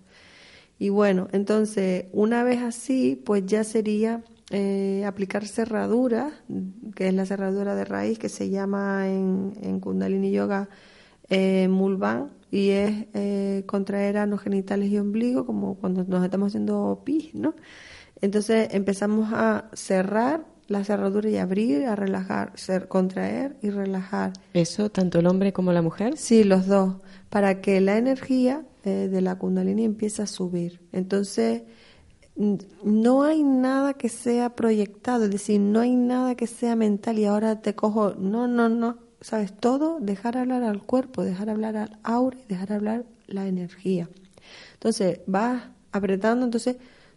[0.80, 6.32] Y bueno, entonces, una vez así, pues ya sería eh, aplicar cerradura,
[6.96, 10.68] que es la cerradura de raíz, que se llama en, en Kundalini Yoga
[11.32, 11.68] eh,
[12.50, 17.54] y es eh, contraer anos genitales y ombligo, como cuando nos estamos haciendo pis, ¿no?
[18.20, 24.32] Entonces empezamos a cerrar la cerradura y abrir, a relajar, ser, contraer y relajar.
[24.52, 26.16] ¿Eso tanto el hombre como la mujer?
[26.16, 26.96] Sí, los dos,
[27.30, 30.80] para que la energía eh, de la kundalini empiece a subir.
[30.92, 31.62] Entonces,
[32.36, 37.24] no hay nada que sea proyectado, es decir, no hay nada que sea mental y
[37.24, 39.52] ahora te cojo, no, no, no, ¿sabes?
[39.56, 44.08] Todo, dejar hablar al cuerpo, dejar hablar al aura y dejar hablar la energía.
[44.74, 46.76] Entonces, vas apretando, entonces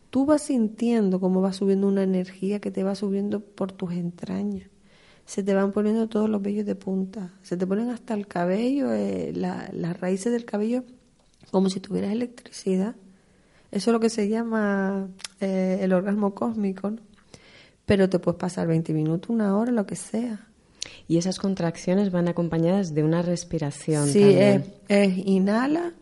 [0.10, 4.70] tú vas sintiendo cómo va subiendo una energía que te va subiendo por tus entrañas.
[5.26, 8.94] Se te van poniendo todos los vellos de punta, se te ponen hasta el cabello,
[8.94, 10.84] eh, las raíces del cabello,
[11.50, 12.96] como si tuvieras electricidad.
[13.72, 15.08] Eso es lo que se llama
[15.42, 16.94] eh, el orgasmo cósmico.
[17.86, 20.48] Pero te puedes pasar 20 minutos, una hora, lo que sea
[21.08, 24.08] y esas contracciones van acompañadas de una respiración.
[24.08, 24.24] Sí.
[24.88, 25.94] Es, inhala.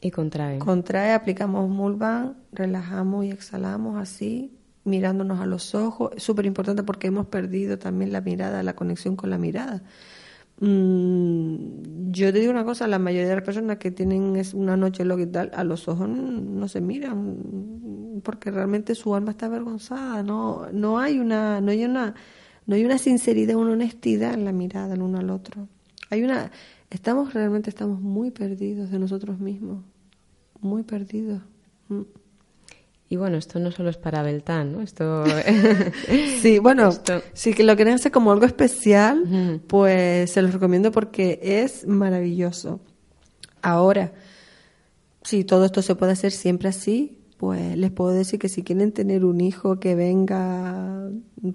[0.00, 0.58] Y contrae.
[0.58, 6.12] Contrae, aplicamos Mulvan, relajamos y exhalamos así, mirándonos a los ojos.
[6.16, 9.82] Es súper importante porque hemos perdido también la mirada, la conexión con la mirada.
[10.60, 15.06] Mm, yo te digo una cosa, la mayoría de las personas que tienen una noche
[15.06, 20.22] lo que tal, a los ojos no, se miran porque realmente su alma está avergonzada,
[20.22, 22.14] no, no hay una, no hay una
[22.70, 25.66] no hay una sinceridad, una honestidad en la mirada el uno al otro.
[26.08, 26.52] Hay una,
[26.88, 29.82] estamos realmente estamos muy perdidos de nosotros mismos,
[30.60, 31.42] muy perdidos.
[31.88, 32.02] Mm.
[33.08, 34.82] Y bueno, esto no solo es para Beltán, ¿no?
[34.82, 35.24] Esto
[36.40, 36.92] Sí, bueno,
[37.32, 42.78] si que lo quieren hacer como algo especial, pues se los recomiendo porque es maravilloso.
[43.62, 44.12] Ahora,
[45.24, 48.92] si todo esto se puede hacer siempre así, pues les puedo decir que si quieren
[48.92, 51.08] tener un hijo que venga,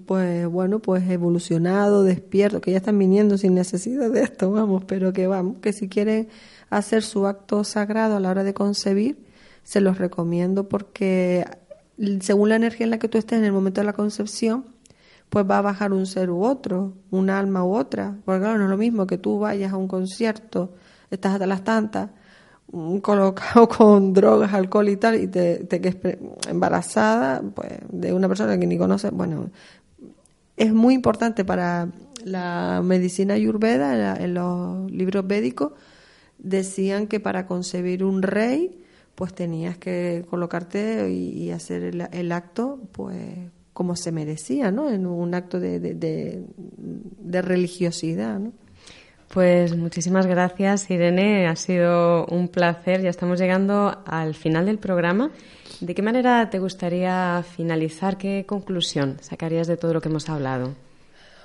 [0.04, 5.12] pues bueno, pues evolucionado, despierto, que ya están viniendo sin necesidad de esto, vamos, pero
[5.12, 6.26] que vamos, que si quieren
[6.70, 9.24] hacer su acto sagrado a la hora de concebir,
[9.62, 11.44] se los recomiendo porque
[12.18, 14.64] según la energía en la que tú estés en el momento de la concepción,
[15.30, 18.64] pues va a bajar un ser u otro, un alma u otra, porque claro, no
[18.64, 20.74] es lo mismo que tú vayas a un concierto,
[21.12, 22.10] estás hasta las tantas,
[23.02, 25.96] colocado con drogas, alcohol y tal, y te, quedes
[26.48, 29.50] embarazada pues, de una persona que ni conoce, bueno,
[30.56, 31.88] es muy importante para
[32.24, 35.72] la medicina ayurveda, en los libros védicos,
[36.38, 38.82] decían que para concebir un rey,
[39.14, 44.90] pues tenías que colocarte y, hacer el, acto, pues como se merecía, ¿no?
[44.90, 48.52] En un acto de, de, religiosidad, ¿no?
[49.32, 51.46] Pues muchísimas gracias, Irene.
[51.46, 53.02] Ha sido un placer.
[53.02, 55.30] Ya estamos llegando al final del programa.
[55.80, 58.16] ¿De qué manera te gustaría finalizar?
[58.16, 60.74] ¿Qué conclusión sacarías de todo lo que hemos hablado?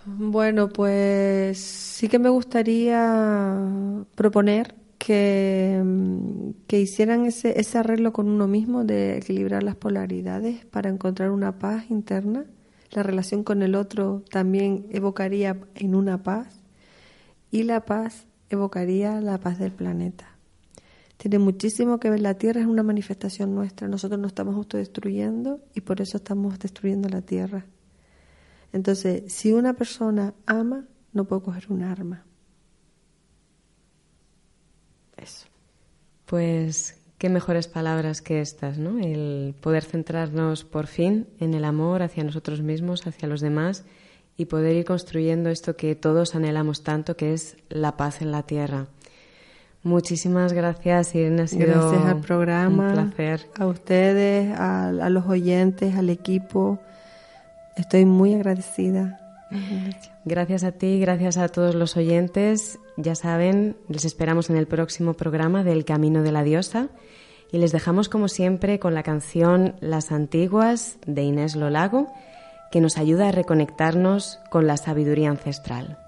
[0.06, 3.58] Bueno, pues sí que me gustaría
[4.16, 5.84] proponer que,
[6.68, 11.60] que hicieran ese, ese arreglo con uno mismo de equilibrar las polaridades para encontrar una
[11.60, 12.46] paz interna.
[12.92, 16.61] La relación con el otro también evocaría en una paz
[17.52, 20.28] y la paz evocaría la paz del planeta.
[21.18, 25.82] Tiene muchísimo que ver, la Tierra es una manifestación nuestra, nosotros nos estamos autodestruyendo y
[25.82, 27.66] por eso estamos destruyendo la Tierra.
[28.74, 32.26] Entonces, si una persona ama, no puede coger un arma.
[35.18, 35.46] Eso.
[36.26, 38.98] Pues qué mejores palabras que estas, ¿no?
[38.98, 43.86] El poder centrarnos por fin en el amor hacia nosotros mismos, hacia los demás
[44.42, 48.42] y poder ir construyendo esto que todos anhelamos tanto, que es la paz en la
[48.42, 48.88] tierra.
[49.84, 51.44] Muchísimas gracias, Irene.
[51.44, 53.48] Ha sido gracias al programa, un placer.
[53.60, 56.80] A ustedes, a, a los oyentes, al equipo.
[57.78, 59.20] Estoy muy agradecida.
[60.26, 62.80] Gracias a ti, gracias a todos los oyentes.
[62.98, 66.90] Ya saben, les esperamos en el próximo programa del Camino de la Diosa
[67.52, 72.12] y les dejamos como siempre con la canción Las Antiguas de Inés Lolago,
[72.72, 76.01] que nos ayuda a reconectarnos con la sabiduría ancestral.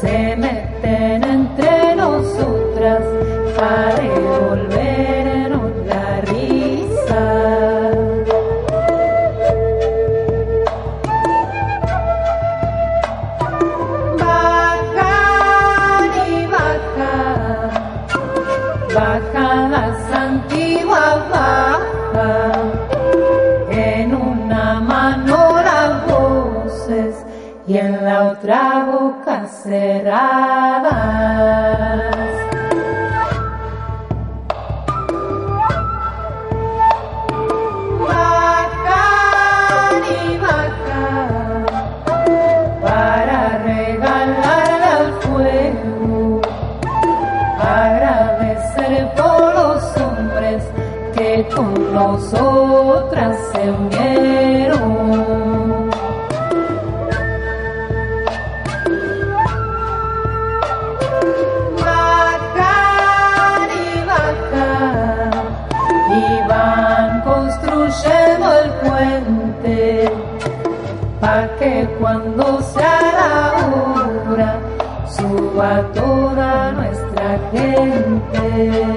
[0.00, 3.02] se meten entre nosotras.
[3.56, 4.13] Paredes.
[29.64, 30.92] cerradas.
[38.06, 39.04] Vaca,
[40.44, 41.02] vaca,
[42.82, 46.42] para regalar al fuego,
[47.58, 50.62] agradecer por los hombres
[51.16, 52.63] que con nosotros.
[75.60, 78.93] A toda nuestra gente.